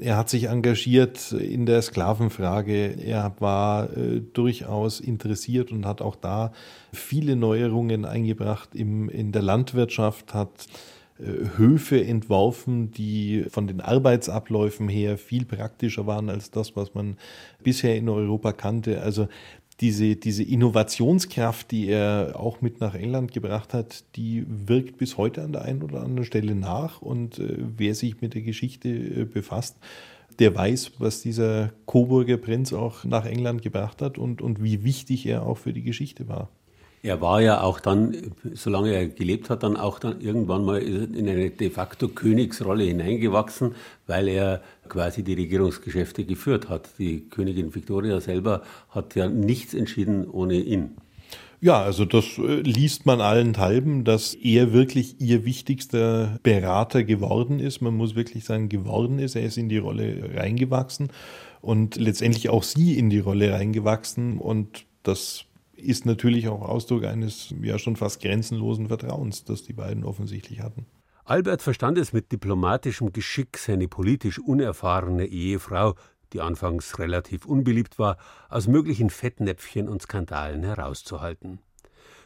Er 0.00 0.16
hat 0.16 0.30
sich 0.30 0.48
engagiert 0.48 1.32
in 1.32 1.66
der 1.66 1.82
Sklavenfrage. 1.82 2.94
Er 2.98 3.34
war 3.38 3.94
äh, 3.94 4.20
durchaus 4.20 5.00
interessiert 5.00 5.70
und 5.72 5.84
hat 5.84 6.00
auch 6.00 6.16
da 6.16 6.52
viele 6.90 7.36
Neuerungen 7.36 8.06
eingebracht 8.06 8.70
im, 8.74 9.10
in 9.10 9.32
der 9.32 9.42
Landwirtschaft, 9.42 10.32
hat 10.32 10.68
Höfe 11.18 12.04
entworfen, 12.04 12.90
die 12.90 13.44
von 13.48 13.68
den 13.68 13.80
Arbeitsabläufen 13.80 14.88
her 14.88 15.16
viel 15.16 15.44
praktischer 15.44 16.06
waren 16.06 16.28
als 16.28 16.50
das, 16.50 16.74
was 16.74 16.94
man 16.94 17.16
bisher 17.62 17.96
in 17.96 18.08
Europa 18.08 18.52
kannte. 18.52 19.00
Also 19.00 19.28
diese, 19.80 20.16
diese 20.16 20.42
Innovationskraft, 20.42 21.70
die 21.70 21.88
er 21.88 22.34
auch 22.34 22.60
mit 22.60 22.80
nach 22.80 22.94
England 22.94 23.32
gebracht 23.32 23.74
hat, 23.74 24.04
die 24.16 24.44
wirkt 24.48 24.98
bis 24.98 25.16
heute 25.16 25.42
an 25.42 25.52
der 25.52 25.62
einen 25.62 25.82
oder 25.82 26.02
anderen 26.02 26.24
Stelle 26.24 26.54
nach. 26.54 27.02
Und 27.02 27.38
äh, 27.38 27.58
wer 27.76 27.94
sich 27.94 28.20
mit 28.20 28.34
der 28.34 28.42
Geschichte 28.42 28.88
äh, 28.88 29.24
befasst, 29.24 29.76
der 30.38 30.54
weiß, 30.54 30.92
was 30.98 31.22
dieser 31.22 31.72
Coburger 31.86 32.36
Prinz 32.36 32.72
auch 32.72 33.04
nach 33.04 33.24
England 33.24 33.62
gebracht 33.62 34.02
hat 34.02 34.18
und, 34.18 34.42
und 34.42 34.62
wie 34.62 34.84
wichtig 34.84 35.26
er 35.26 35.46
auch 35.46 35.58
für 35.58 35.72
die 35.72 35.82
Geschichte 35.82 36.28
war. 36.28 36.48
Er 37.04 37.20
war 37.20 37.42
ja 37.42 37.60
auch 37.60 37.80
dann, 37.80 38.32
solange 38.54 38.94
er 38.94 39.06
gelebt 39.06 39.50
hat, 39.50 39.62
dann 39.62 39.76
auch 39.76 39.98
dann 39.98 40.22
irgendwann 40.22 40.64
mal 40.64 40.80
in 40.80 41.28
eine 41.28 41.50
de 41.50 41.68
facto 41.68 42.08
Königsrolle 42.08 42.84
hineingewachsen, 42.84 43.74
weil 44.06 44.26
er 44.26 44.62
quasi 44.88 45.22
die 45.22 45.34
Regierungsgeschäfte 45.34 46.24
geführt 46.24 46.70
hat. 46.70 46.88
Die 46.98 47.28
Königin 47.28 47.74
Victoria 47.74 48.22
selber 48.22 48.62
hat 48.88 49.16
ja 49.16 49.28
nichts 49.28 49.74
entschieden 49.74 50.26
ohne 50.30 50.54
ihn. 50.54 50.96
Ja, 51.60 51.82
also 51.82 52.06
das 52.06 52.38
äh, 52.38 52.62
liest 52.62 53.04
man 53.04 53.20
allenthalben, 53.20 54.04
dass 54.04 54.32
er 54.32 54.72
wirklich 54.72 55.20
ihr 55.20 55.44
wichtigster 55.44 56.38
Berater 56.42 57.04
geworden 57.04 57.60
ist. 57.60 57.82
Man 57.82 57.98
muss 57.98 58.14
wirklich 58.14 58.46
sagen, 58.46 58.70
geworden 58.70 59.18
ist. 59.18 59.36
Er 59.36 59.44
ist 59.44 59.58
in 59.58 59.68
die 59.68 59.76
Rolle 59.76 60.30
reingewachsen 60.36 61.10
und 61.60 61.96
letztendlich 61.96 62.48
auch 62.48 62.62
sie 62.62 62.98
in 62.98 63.10
die 63.10 63.18
Rolle 63.18 63.52
reingewachsen 63.52 64.38
und 64.38 64.86
das 65.02 65.44
ist 65.84 66.06
natürlich 66.06 66.48
auch 66.48 66.62
Ausdruck 66.62 67.04
eines 67.04 67.54
ja 67.62 67.78
schon 67.78 67.96
fast 67.96 68.20
grenzenlosen 68.20 68.88
Vertrauens, 68.88 69.44
das 69.44 69.62
die 69.62 69.72
beiden 69.72 70.04
offensichtlich 70.04 70.60
hatten. 70.60 70.86
Albert 71.24 71.62
verstand 71.62 71.96
es 71.96 72.12
mit 72.12 72.32
diplomatischem 72.32 73.12
Geschick, 73.12 73.56
seine 73.56 73.88
politisch 73.88 74.38
unerfahrene 74.38 75.26
Ehefrau, 75.26 75.94
die 76.32 76.40
anfangs 76.40 76.98
relativ 76.98 77.46
unbeliebt 77.46 77.98
war, 77.98 78.18
aus 78.50 78.66
möglichen 78.66 79.08
Fettnäpfchen 79.08 79.88
und 79.88 80.02
Skandalen 80.02 80.64
herauszuhalten. 80.64 81.60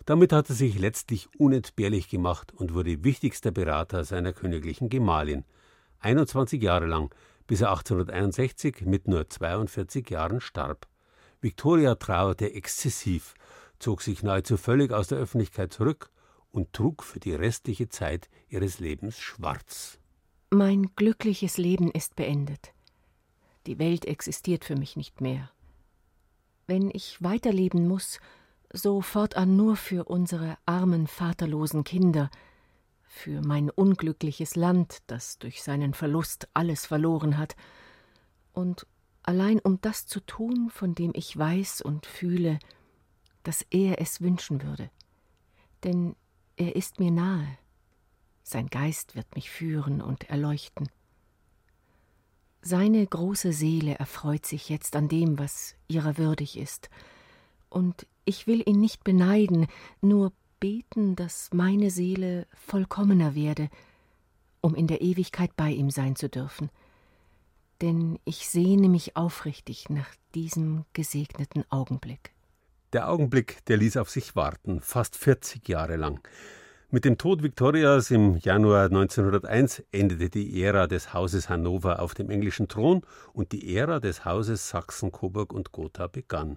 Damit 0.05 0.33
hat 0.33 0.49
er 0.49 0.55
sich 0.55 0.79
letztlich 0.79 1.29
unentbehrlich 1.39 2.09
gemacht 2.09 2.53
und 2.53 2.75
wurde 2.75 3.05
wichtigster 3.05 3.51
Berater 3.51 4.05
seiner 4.05 4.33
königlichen 4.33 4.89
Gemahlin. 4.89 5.45
21 6.01 6.63
Jahre 6.63 6.87
lang, 6.87 7.15
bis 7.47 7.61
er 7.61 7.71
1861 7.71 8.83
mit 8.87 9.07
nur 9.07 9.29
42 9.29 10.09
Jahren 10.11 10.41
starb. 10.41 10.89
Victoria 11.41 11.95
trauerte 11.95 12.53
exzessiv, 12.53 13.35
zog 13.79 14.03
sich 14.03 14.23
nahezu 14.23 14.57
völlig 14.57 14.93
aus 14.93 15.09
der 15.09 15.19
Öffentlichkeit 15.19 15.73
zurück 15.73 16.11
und 16.51 16.73
trug 16.73 17.03
für 17.03 17.21
die 17.21 17.35
restliche 17.35 17.89
Zeit 17.89 18.29
ihres 18.49 18.81
Lebens 18.81 19.19
schwarz. 19.19 19.99
Mein 20.51 20.91
glückliches 20.97 21.59
Leben 21.59 21.91
ist 21.91 22.17
beendet. 22.17 22.73
Die 23.67 23.79
Welt 23.79 24.07
existiert 24.07 24.65
für 24.65 24.77
mich 24.77 24.97
nicht 24.97 25.21
mehr. 25.21 25.51
Wenn 26.67 26.91
ich 26.91 27.23
weiterleben 27.23 27.87
muss, 27.87 28.19
so 28.73 29.01
fortan 29.01 29.57
nur 29.57 29.77
für 29.77 30.05
unsere 30.05 30.57
armen, 30.67 31.07
vaterlosen 31.07 31.85
Kinder, 31.85 32.31
für 33.09 33.41
mein 33.41 33.71
unglückliches 33.71 34.55
Land, 34.55 34.99
das 35.07 35.39
durch 35.39 35.63
seinen 35.63 35.95
Verlust 35.95 36.49
alles 36.55 36.87
verloren 36.87 37.39
hat, 37.39 37.57
und 38.53 38.87
allein 39.23 39.59
um 39.61 39.81
das 39.81 40.07
zu 40.07 40.21
tun, 40.21 40.71
von 40.71 40.95
dem 40.95 41.13
ich 41.15 41.37
weiß 41.37 41.81
und 41.83 42.07
fühle, 42.07 42.59
dass 43.49 43.65
er 43.71 43.99
es 43.99 44.21
wünschen 44.21 44.63
würde. 44.63 44.91
Denn 45.83 46.15
er 46.59 46.77
ist 46.77 47.01
mir 47.01 47.11
nahe. 47.11 47.49
Sein 48.43 48.67
Geist 48.67 49.17
wird 49.17 49.35
mich 49.35 49.49
führen 49.49 50.03
und 50.03 50.29
erleuchten. 50.29 50.91
Seine 52.61 53.07
große 53.07 53.55
Seele 53.55 53.95
erfreut 53.95 54.45
sich 54.45 54.69
jetzt 54.69 54.97
an 54.97 55.09
dem, 55.09 55.39
was 55.39 55.77
ihrer 55.89 56.19
würdig 56.19 56.59
ist, 56.59 56.91
und 57.71 58.07
ich 58.27 58.47
will 58.47 58.63
ihn 58.69 58.81
nicht 58.81 59.03
beneiden, 59.03 59.67
nur 60.03 60.35
beten, 60.61 61.17
dass 61.17 61.49
meine 61.55 61.91
Seele 61.91 62.47
vollkommener 62.53 63.35
werde, 63.35 63.71
um 64.61 64.75
in 64.75 64.87
der 64.87 65.01
Ewigkeit 65.01 65.57
bei 65.57 65.71
ihm 65.71 65.91
sein 65.91 66.17
zu 66.17 66.29
dürfen 66.29 66.69
denn 67.81 68.19
ich 68.25 68.49
sehne 68.49 68.89
mich 68.89 69.17
aufrichtig 69.17 69.89
nach 69.89 70.09
diesem 70.35 70.85
gesegneten 70.95 71.65
Augenblick. 71.71 72.33
Der 72.95 73.11
Augenblick, 73.11 73.67
der 73.67 73.77
ließ 73.77 73.99
auf 73.99 74.09
sich 74.09 74.35
warten, 74.35 74.81
fast 74.81 75.15
40 75.15 75.69
Jahre 75.69 75.97
lang. 75.97 76.27
Mit 76.89 77.05
dem 77.05 77.19
Tod 77.19 77.43
Viktorias 77.43 78.11
im 78.11 78.39
Januar 78.39 78.87
1901 78.87 79.85
endete 79.93 80.31
die 80.31 80.63
Ära 80.63 80.87
des 80.87 81.13
Hauses 81.13 81.51
Hannover 81.51 82.01
auf 82.01 82.15
dem 82.15 82.31
englischen 82.31 82.67
Thron 82.67 83.03
und 83.35 83.53
die 83.53 83.77
Ära 83.77 84.01
des 84.01 84.25
Hauses 84.25 84.71
Sachsen, 84.71 85.13
Coburg 85.13 85.53
und 85.53 85.71
Gotha 85.71 86.07
begann. 86.07 86.57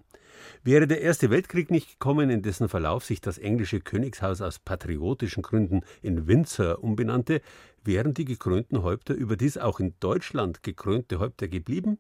Wäre 0.64 0.88
der 0.88 1.02
Erste 1.02 1.32
Weltkrieg 1.32 1.70
nicht 1.70 2.00
gekommen, 2.00 2.30
in 2.30 2.44
dessen 2.44 2.70
Verlauf 2.70 3.04
sich 3.04 3.20
das 3.20 3.38
englische 3.38 3.82
Königshaus 3.82 4.40
aus 4.40 4.58
patriotischen 4.58 5.44
Gründen 5.44 5.82
in 6.02 6.28
Windsor 6.28 6.82
umbenannte, 6.82 7.42
wären 7.84 8.14
die 8.14 8.24
gekrönten 8.24 8.84
Häupter 8.84 9.16
überdies 9.16 9.58
auch 9.58 9.82
in 9.82 9.96
Deutschland 10.00 10.64
gekrönte 10.64 11.20
Häupter 11.20 11.50
geblieben? 11.50 11.98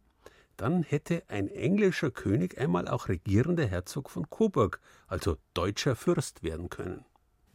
Dann 0.57 0.83
hätte 0.83 1.23
ein 1.27 1.47
englischer 1.47 2.11
König 2.11 2.59
einmal 2.59 2.87
auch 2.87 3.09
regierender 3.09 3.65
Herzog 3.65 4.09
von 4.09 4.29
Coburg, 4.29 4.79
also 5.07 5.37
deutscher 5.53 5.95
Fürst 5.95 6.43
werden 6.43 6.69
können. 6.69 7.05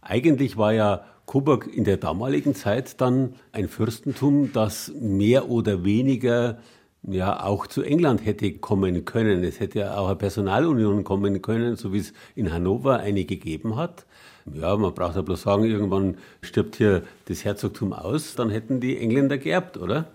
Eigentlich 0.00 0.56
war 0.56 0.72
ja 0.72 1.04
Coburg 1.26 1.66
in 1.66 1.85
der 1.85 1.96
damaligen 1.96 2.54
Zeit 2.54 3.00
dann 3.00 3.35
ein 3.52 3.68
Fürstentum, 3.68 4.52
das 4.52 4.92
mehr 4.94 5.50
oder 5.50 5.85
weniger 5.85 6.59
ja 7.02 7.44
auch 7.44 7.66
zu 7.66 7.82
England 7.82 8.24
hätte 8.24 8.52
kommen 8.59 9.04
können. 9.04 9.44
Es 9.44 9.61
hätte 9.61 9.80
ja 9.80 9.96
auch 9.96 10.06
eine 10.06 10.16
Personalunion 10.16 11.04
kommen 11.04 11.42
können, 11.42 11.76
so 11.76 11.92
wie 11.92 11.98
es 11.98 12.12
in 12.35 12.52
Hannover 12.52 12.98
eine 12.98 13.24
gegeben 13.24 13.76
hat. 13.76 14.06
Ja, 14.52 14.76
man 14.76 14.94
braucht 14.94 15.16
ja 15.16 15.22
bloß 15.22 15.42
sagen, 15.42 15.64
irgendwann 15.64 16.18
stirbt 16.40 16.76
hier 16.76 17.02
das 17.26 17.44
Herzogtum 17.44 17.92
aus, 17.92 18.37
dann 18.37 18.50
hätten 18.50 18.80
die 18.80 18.98
Engländer 18.98 19.38
geerbt, 19.38 19.76
oder? 19.76 20.06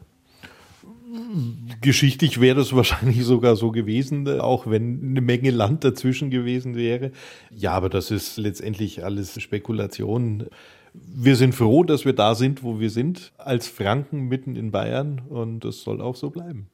Geschichtlich 1.82 2.40
wäre 2.40 2.56
das 2.58 2.76
wahrscheinlich 2.76 3.24
sogar 3.24 3.56
so 3.56 3.72
gewesen, 3.72 4.28
auch 4.40 4.68
wenn 4.68 5.02
eine 5.10 5.22
Menge 5.22 5.52
Land 5.52 5.84
dazwischen 5.84 6.30
gewesen 6.30 6.76
wäre. 6.76 7.12
Ja, 7.50 7.72
aber 7.72 7.90
das 7.90 8.12
ist 8.12 8.38
letztendlich 8.38 9.04
alles 9.04 9.42
Spekulation. 9.42 10.48
Wir 10.94 11.36
sind 11.36 11.56
froh, 11.56 11.84
dass 11.84 12.06
wir 12.06 12.14
da 12.14 12.36
sind, 12.36 12.64
wo 12.64 12.80
wir 12.80 12.90
sind, 12.90 13.32
als 13.38 13.68
Franken 13.68 14.28
mitten 14.28 14.56
in 14.56 14.72
Bayern 14.72 15.22
und 15.30 15.62
das 15.62 15.82
soll 15.82 16.02
auch 16.02 16.16
so 16.16 16.30
bleiben. 16.30 16.68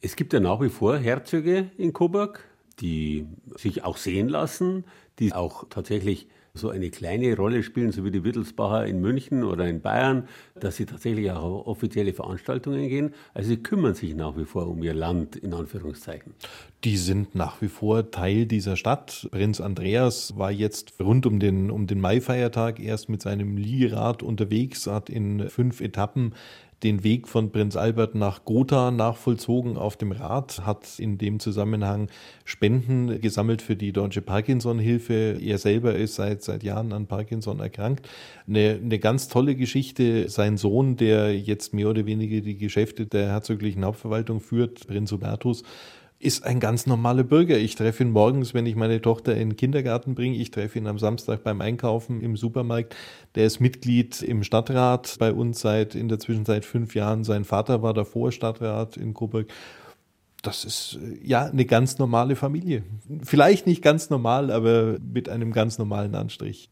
Es 0.00 0.14
gibt 0.14 0.32
ja 0.32 0.40
nach 0.40 0.60
wie 0.60 0.68
vor 0.68 0.96
Herzöge 0.96 1.70
in 1.76 1.92
Coburg, 1.92 2.44
die 2.80 3.26
sich 3.56 3.84
auch 3.84 3.96
sehen 3.96 4.28
lassen, 4.28 4.84
die 5.18 5.32
auch 5.32 5.64
tatsächlich 5.68 6.28
so 6.58 6.70
eine 6.70 6.90
kleine 6.90 7.36
Rolle 7.36 7.62
spielen, 7.62 7.92
so 7.92 8.04
wie 8.04 8.10
die 8.10 8.24
Wittelsbacher 8.24 8.86
in 8.86 9.00
München 9.00 9.44
oder 9.44 9.66
in 9.66 9.80
Bayern, 9.80 10.28
dass 10.58 10.76
sie 10.76 10.86
tatsächlich 10.86 11.30
auch 11.30 11.42
auf 11.42 11.66
offizielle 11.66 12.12
Veranstaltungen 12.12 12.88
gehen. 12.88 13.14
Also 13.32 13.50
sie 13.50 13.58
kümmern 13.58 13.94
sich 13.94 14.14
nach 14.14 14.36
wie 14.36 14.44
vor 14.44 14.66
um 14.66 14.82
ihr 14.82 14.94
Land, 14.94 15.36
in 15.36 15.54
Anführungszeichen. 15.54 16.34
Die 16.84 16.96
sind 16.96 17.34
nach 17.34 17.60
wie 17.62 17.68
vor 17.68 18.10
Teil 18.10 18.46
dieser 18.46 18.76
Stadt. 18.76 19.28
Prinz 19.30 19.60
Andreas 19.60 20.36
war 20.36 20.50
jetzt 20.50 20.94
rund 21.00 21.26
um 21.26 21.38
den, 21.38 21.70
um 21.70 21.86
den 21.86 22.00
Maifeiertag 22.00 22.80
erst 22.80 23.08
mit 23.08 23.22
seinem 23.22 23.56
Liegerad 23.56 24.22
unterwegs, 24.22 24.86
hat 24.86 25.08
in 25.08 25.48
fünf 25.48 25.80
Etappen 25.80 26.34
den 26.82 27.02
Weg 27.02 27.26
von 27.26 27.50
Prinz 27.50 27.76
Albert 27.76 28.14
nach 28.14 28.44
Gotha 28.44 28.90
nachvollzogen 28.90 29.76
auf 29.76 29.96
dem 29.96 30.12
Rad, 30.12 30.64
hat 30.64 30.98
in 30.98 31.18
dem 31.18 31.40
Zusammenhang 31.40 32.08
Spenden 32.44 33.20
gesammelt 33.20 33.62
für 33.62 33.74
die 33.74 33.92
Deutsche 33.92 34.22
Parkinson-Hilfe. 34.22 35.38
Er 35.40 35.58
selber 35.58 35.94
ist 35.94 36.14
seit, 36.14 36.42
seit 36.42 36.62
Jahren 36.62 36.92
an 36.92 37.06
Parkinson 37.06 37.58
erkrankt. 37.58 38.08
Eine, 38.46 38.78
eine 38.82 38.98
ganz 38.98 39.28
tolle 39.28 39.56
Geschichte. 39.56 40.28
Sein 40.28 40.56
Sohn, 40.56 40.96
der 40.96 41.36
jetzt 41.36 41.74
mehr 41.74 41.88
oder 41.88 42.06
weniger 42.06 42.40
die 42.40 42.56
Geschäfte 42.56 43.06
der 43.06 43.28
herzoglichen 43.28 43.84
Hauptverwaltung 43.84 44.40
führt, 44.40 44.86
Prinz 44.86 45.10
Hubertus, 45.10 45.64
ist 46.20 46.44
ein 46.44 46.58
ganz 46.58 46.86
normaler 46.86 47.22
Bürger. 47.22 47.58
Ich 47.58 47.76
treffe 47.76 48.02
ihn 48.02 48.10
morgens, 48.10 48.52
wenn 48.52 48.66
ich 48.66 48.74
meine 48.74 49.00
Tochter 49.00 49.36
in 49.36 49.50
den 49.50 49.56
Kindergarten 49.56 50.14
bringe. 50.14 50.36
Ich 50.36 50.50
treffe 50.50 50.78
ihn 50.78 50.86
am 50.88 50.98
Samstag 50.98 51.44
beim 51.44 51.60
Einkaufen 51.60 52.20
im 52.20 52.36
Supermarkt. 52.36 52.96
Der 53.36 53.46
ist 53.46 53.60
Mitglied 53.60 54.20
im 54.22 54.42
Stadtrat 54.42 55.16
bei 55.18 55.32
uns 55.32 55.60
seit 55.60 55.94
in 55.94 56.08
der 56.08 56.18
Zwischenzeit 56.18 56.64
fünf 56.64 56.94
Jahren. 56.94 57.22
Sein 57.22 57.44
Vater 57.44 57.82
war 57.82 57.94
davor 57.94 58.32
Stadtrat 58.32 58.96
in 58.96 59.14
Coburg. 59.14 59.46
Das 60.42 60.64
ist 60.64 60.98
ja 61.22 61.46
eine 61.46 61.64
ganz 61.64 61.98
normale 61.98 62.34
Familie. 62.36 62.84
Vielleicht 63.22 63.66
nicht 63.66 63.82
ganz 63.82 64.10
normal, 64.10 64.50
aber 64.50 64.98
mit 65.00 65.28
einem 65.28 65.52
ganz 65.52 65.78
normalen 65.78 66.14
Anstrich. 66.14 66.70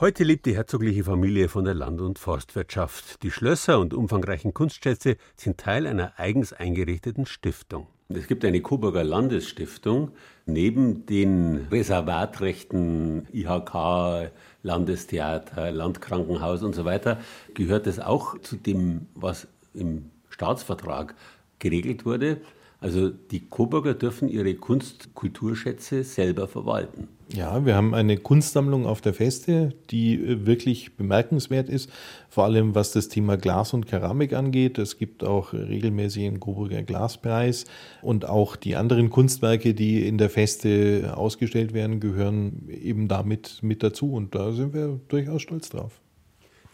Heute 0.00 0.24
lebt 0.24 0.46
die 0.46 0.56
herzogliche 0.56 1.04
Familie 1.04 1.48
von 1.48 1.64
der 1.64 1.74
Land- 1.74 2.00
und 2.00 2.18
Forstwirtschaft. 2.18 3.22
Die 3.22 3.30
Schlösser 3.30 3.78
und 3.78 3.94
umfangreichen 3.94 4.52
Kunstschätze 4.52 5.16
sind 5.36 5.58
Teil 5.58 5.86
einer 5.86 6.18
eigens 6.18 6.52
eingerichteten 6.52 7.26
Stiftung. 7.26 7.86
Es 8.16 8.26
gibt 8.26 8.44
eine 8.44 8.60
Coburger 8.60 9.04
Landesstiftung. 9.04 10.10
Neben 10.46 11.06
den 11.06 11.66
Reservatrechten 11.70 13.26
IHK, 13.32 14.30
Landestheater, 14.62 15.70
Landkrankenhaus 15.70 16.62
und 16.62 16.74
so 16.74 16.84
weiter 16.84 17.20
gehört 17.54 17.86
es 17.86 17.98
auch 17.98 18.38
zu 18.40 18.56
dem, 18.56 19.06
was 19.14 19.46
im 19.74 20.10
Staatsvertrag 20.30 21.14
geregelt 21.58 22.04
wurde. 22.04 22.40
Also 22.80 23.10
die 23.10 23.48
Coburger 23.48 23.94
dürfen 23.94 24.28
ihre 24.28 24.54
Kunst-Kulturschätze 24.54 26.02
selber 26.02 26.48
verwalten. 26.48 27.08
Ja, 27.34 27.64
wir 27.64 27.74
haben 27.74 27.94
eine 27.94 28.18
Kunstsammlung 28.18 28.84
auf 28.84 29.00
der 29.00 29.14
Feste, 29.14 29.72
die 29.90 30.16
äh, 30.16 30.44
wirklich 30.44 30.96
bemerkenswert 30.96 31.70
ist, 31.70 31.90
vor 32.28 32.44
allem 32.44 32.74
was 32.74 32.92
das 32.92 33.08
Thema 33.08 33.38
Glas 33.38 33.72
und 33.72 33.86
Keramik 33.86 34.34
angeht. 34.34 34.78
Es 34.78 34.98
gibt 34.98 35.24
auch 35.24 35.54
regelmäßig 35.54 36.26
einen 36.26 36.40
Coburger 36.40 36.82
Glaspreis 36.82 37.64
und 38.02 38.28
auch 38.28 38.54
die 38.54 38.76
anderen 38.76 39.08
Kunstwerke, 39.08 39.72
die 39.72 40.06
in 40.06 40.18
der 40.18 40.28
Feste 40.28 41.14
ausgestellt 41.16 41.72
werden, 41.72 42.00
gehören 42.00 42.68
eben 42.68 43.08
damit 43.08 43.60
mit 43.62 43.82
dazu 43.82 44.12
und 44.12 44.34
da 44.34 44.52
sind 44.52 44.74
wir 44.74 45.00
durchaus 45.08 45.40
stolz 45.40 45.70
drauf. 45.70 46.00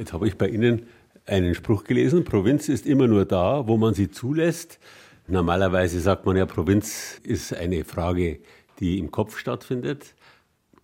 Jetzt 0.00 0.12
habe 0.12 0.26
ich 0.26 0.36
bei 0.36 0.48
Ihnen 0.48 0.86
einen 1.24 1.54
Spruch 1.54 1.84
gelesen, 1.84 2.24
Provinz 2.24 2.68
ist 2.68 2.84
immer 2.84 3.06
nur 3.06 3.26
da, 3.26 3.68
wo 3.68 3.76
man 3.76 3.94
sie 3.94 4.10
zulässt. 4.10 4.80
Normalerweise 5.28 6.00
sagt 6.00 6.26
man 6.26 6.36
ja, 6.36 6.46
Provinz 6.46 7.20
ist 7.22 7.54
eine 7.54 7.84
Frage, 7.84 8.40
die 8.80 8.98
im 8.98 9.10
Kopf 9.10 9.38
stattfindet. 9.38 10.14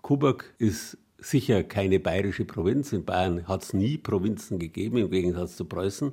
Coburg 0.04 0.54
ist 0.58 0.98
sicher 1.16 1.64
keine 1.64 1.98
bayerische 1.98 2.44
Provinz. 2.44 2.92
In 2.92 3.06
Bayern 3.06 3.48
hat 3.48 3.62
es 3.62 3.72
nie 3.72 3.96
Provinzen 3.96 4.58
gegeben, 4.58 4.98
im 4.98 5.10
Gegensatz 5.10 5.56
zu 5.56 5.64
Preußen. 5.64 6.12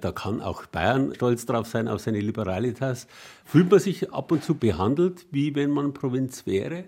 Da 0.00 0.12
kann 0.12 0.40
auch 0.40 0.66
Bayern 0.66 1.12
stolz 1.16 1.44
drauf 1.44 1.66
sein, 1.66 1.88
auf 1.88 2.00
seine 2.00 2.20
Liberalitas. 2.20 3.08
Fühlt 3.44 3.68
man 3.68 3.80
sich 3.80 4.12
ab 4.12 4.30
und 4.30 4.44
zu 4.44 4.54
behandelt, 4.54 5.26
wie 5.32 5.56
wenn 5.56 5.70
man 5.70 5.92
Provinz 5.92 6.46
wäre? 6.46 6.84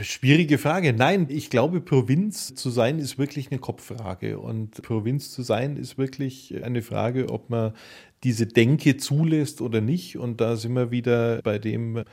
Schwierige 0.00 0.56
Frage. 0.58 0.92
Nein, 0.92 1.26
ich 1.30 1.50
glaube, 1.50 1.80
Provinz 1.80 2.54
zu 2.54 2.70
sein 2.70 3.00
ist 3.00 3.18
wirklich 3.18 3.50
eine 3.50 3.58
Kopffrage. 3.58 4.38
Und 4.38 4.82
Provinz 4.82 5.32
zu 5.32 5.42
sein 5.42 5.76
ist 5.76 5.98
wirklich 5.98 6.62
eine 6.62 6.82
Frage, 6.82 7.28
ob 7.30 7.50
man 7.50 7.72
diese 8.22 8.46
Denke 8.46 8.98
zulässt 8.98 9.60
oder 9.60 9.80
nicht. 9.80 10.16
Und 10.16 10.40
da 10.40 10.54
sind 10.54 10.74
wir 10.74 10.92
wieder 10.92 11.42
bei 11.42 11.58
dem 11.58 12.04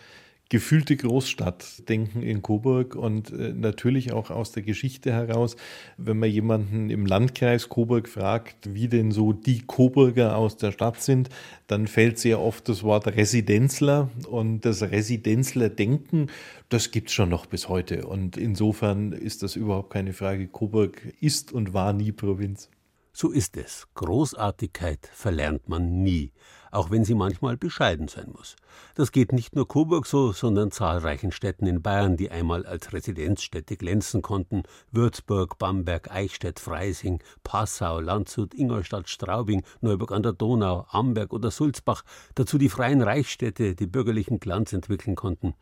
gefühlte 0.50 0.96
Großstadtdenken 0.96 2.22
in 2.22 2.42
Coburg 2.42 2.96
und 2.96 3.32
äh, 3.32 3.54
natürlich 3.54 4.14
auch 4.14 4.30
aus 4.30 4.52
der 4.52 4.64
Geschichte 4.64 5.12
heraus, 5.12 5.56
wenn 5.98 6.20
man 6.20 6.30
jemanden 6.30 6.90
im 6.90 7.06
Landkreis 7.06 7.70
Coburg 7.70 8.08
fragt, 8.08 8.74
wie 8.74 8.88
denn 8.88 9.12
so 9.12 9.34
die 9.34 9.62
Coburger 9.62 10.38
aus 10.38 10.58
der 10.58 10.72
Stadt 10.72 11.02
sind, 11.02 11.30
dann 11.68 11.88
fällt 11.88 12.20
sehr 12.20 12.40
oft 12.40 12.70
das 12.70 12.84
Wort 12.84 13.08
Residenzler 13.08 14.10
und 14.30 14.62
das 14.62 14.84
Residenzler 14.84 15.70
Denken, 15.70 16.28
das 16.70 16.92
gibt 16.92 17.08
es 17.08 17.14
schon 17.14 17.30
noch 17.30 17.46
bis 17.46 17.70
heute 17.70 18.06
und 18.06 18.38
insofern 18.38 19.12
ist 19.12 19.44
das 19.44 19.56
überhaupt 19.56 19.92
keine 19.92 20.14
Frage. 20.14 20.48
Coburg 20.48 21.02
ist 21.20 21.52
und 21.52 21.74
war 21.74 21.94
nie 21.94 22.12
Provinz. 22.12 22.70
So 23.16 23.30
ist 23.30 23.58
es. 23.58 23.88
Großartigkeit 23.94 25.08
verlernt 25.14 25.70
man 25.70 26.02
nie, 26.02 26.32
auch 26.74 26.92
wenn 26.92 27.06
sie 27.06 27.16
manchmal 27.16 27.58
bescheiden 27.58 28.08
sein 28.08 28.32
muss. 28.36 28.56
Das 28.96 29.12
geht 29.12 29.32
nicht 29.32 29.56
nur 29.56 29.68
Coburg 29.68 30.06
so, 30.06 30.32
sondern 30.32 30.72
zahlreichen 30.72 31.32
Städten 31.32 31.68
in 31.68 31.82
Bayern, 31.82 32.18
die 32.18 32.32
einmal 32.32 32.66
als 32.66 32.94
Residenzstädte 32.94 33.78
glänzen 33.78 34.22
konnten. 34.22 34.64
Würzburg, 34.92 35.58
Bamberg, 35.58 36.12
Eichstätt, 36.12 36.60
Freising, 36.60 37.22
Passau, 37.44 38.00
Landshut, 38.00 38.54
Ingolstadt, 38.54 39.10
Straubing, 39.10 39.64
Neuburg 39.82 40.12
an 40.12 40.24
der 40.24 40.34
Donau, 40.34 40.86
Amberg 40.90 41.34
oder 41.34 41.52
Sulzbach, 41.52 42.04
dazu 42.36 42.58
die 42.58 42.70
freien 42.70 43.02
Reichsstädte, 43.02 43.76
die 43.76 43.88
bürgerlichen 43.88 44.40
Glanz 44.40 44.74
entwickeln 44.74 45.16
konnten. 45.16 45.54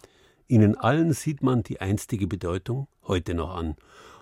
Ihnen 0.47 0.77
allen 0.77 1.13
sieht 1.13 1.43
man 1.43 1.63
die 1.63 1.79
einstige 1.79 2.27
Bedeutung 2.27 2.87
heute 3.07 3.33
noch 3.33 3.55
an. 3.55 3.75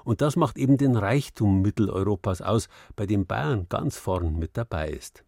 Und 0.04 0.21
das 0.21 0.36
macht 0.36 0.58
eben 0.58 0.78
den 0.78 0.95
Reichtum 0.95 1.62
Mitteleuropas 1.62 2.41
aus, 2.41 2.69
bei 2.95 3.06
dem 3.06 3.25
Bayern 3.25 3.67
ganz 3.69 3.97
vorn 3.97 4.39
mit 4.39 4.58
dabei 4.58 4.89
ist. 4.89 5.23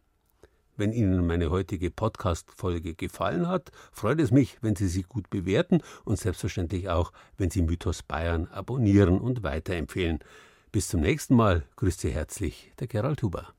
Wenn 0.82 0.94
Ihnen 0.94 1.28
meine 1.28 1.52
heutige 1.52 1.92
Podcast-Folge 1.92 2.96
gefallen 2.96 3.48
hat, 3.48 3.70
freut 3.92 4.20
es 4.20 4.32
mich, 4.32 4.58
wenn 4.64 4.76
Sie 4.76 4.88
sie 4.88 5.04
gut 5.04 5.30
bewerten 5.30 5.84
und 6.06 6.18
selbstverständlich 6.18 6.90
auch, 6.90 7.12
wenn 7.38 7.52
Sie 7.52 7.62
Mythos 7.62 8.02
Bayern 8.02 8.48
abonnieren 8.48 9.20
und 9.20 9.44
weiterempfehlen. 9.44 10.18
Bis 10.72 10.88
zum 10.88 11.02
nächsten 11.02 11.36
Mal. 11.36 11.66
Grüße 11.76 12.10
herzlich, 12.10 12.72
der 12.80 12.88
Gerald 12.88 13.22
Huber. 13.22 13.54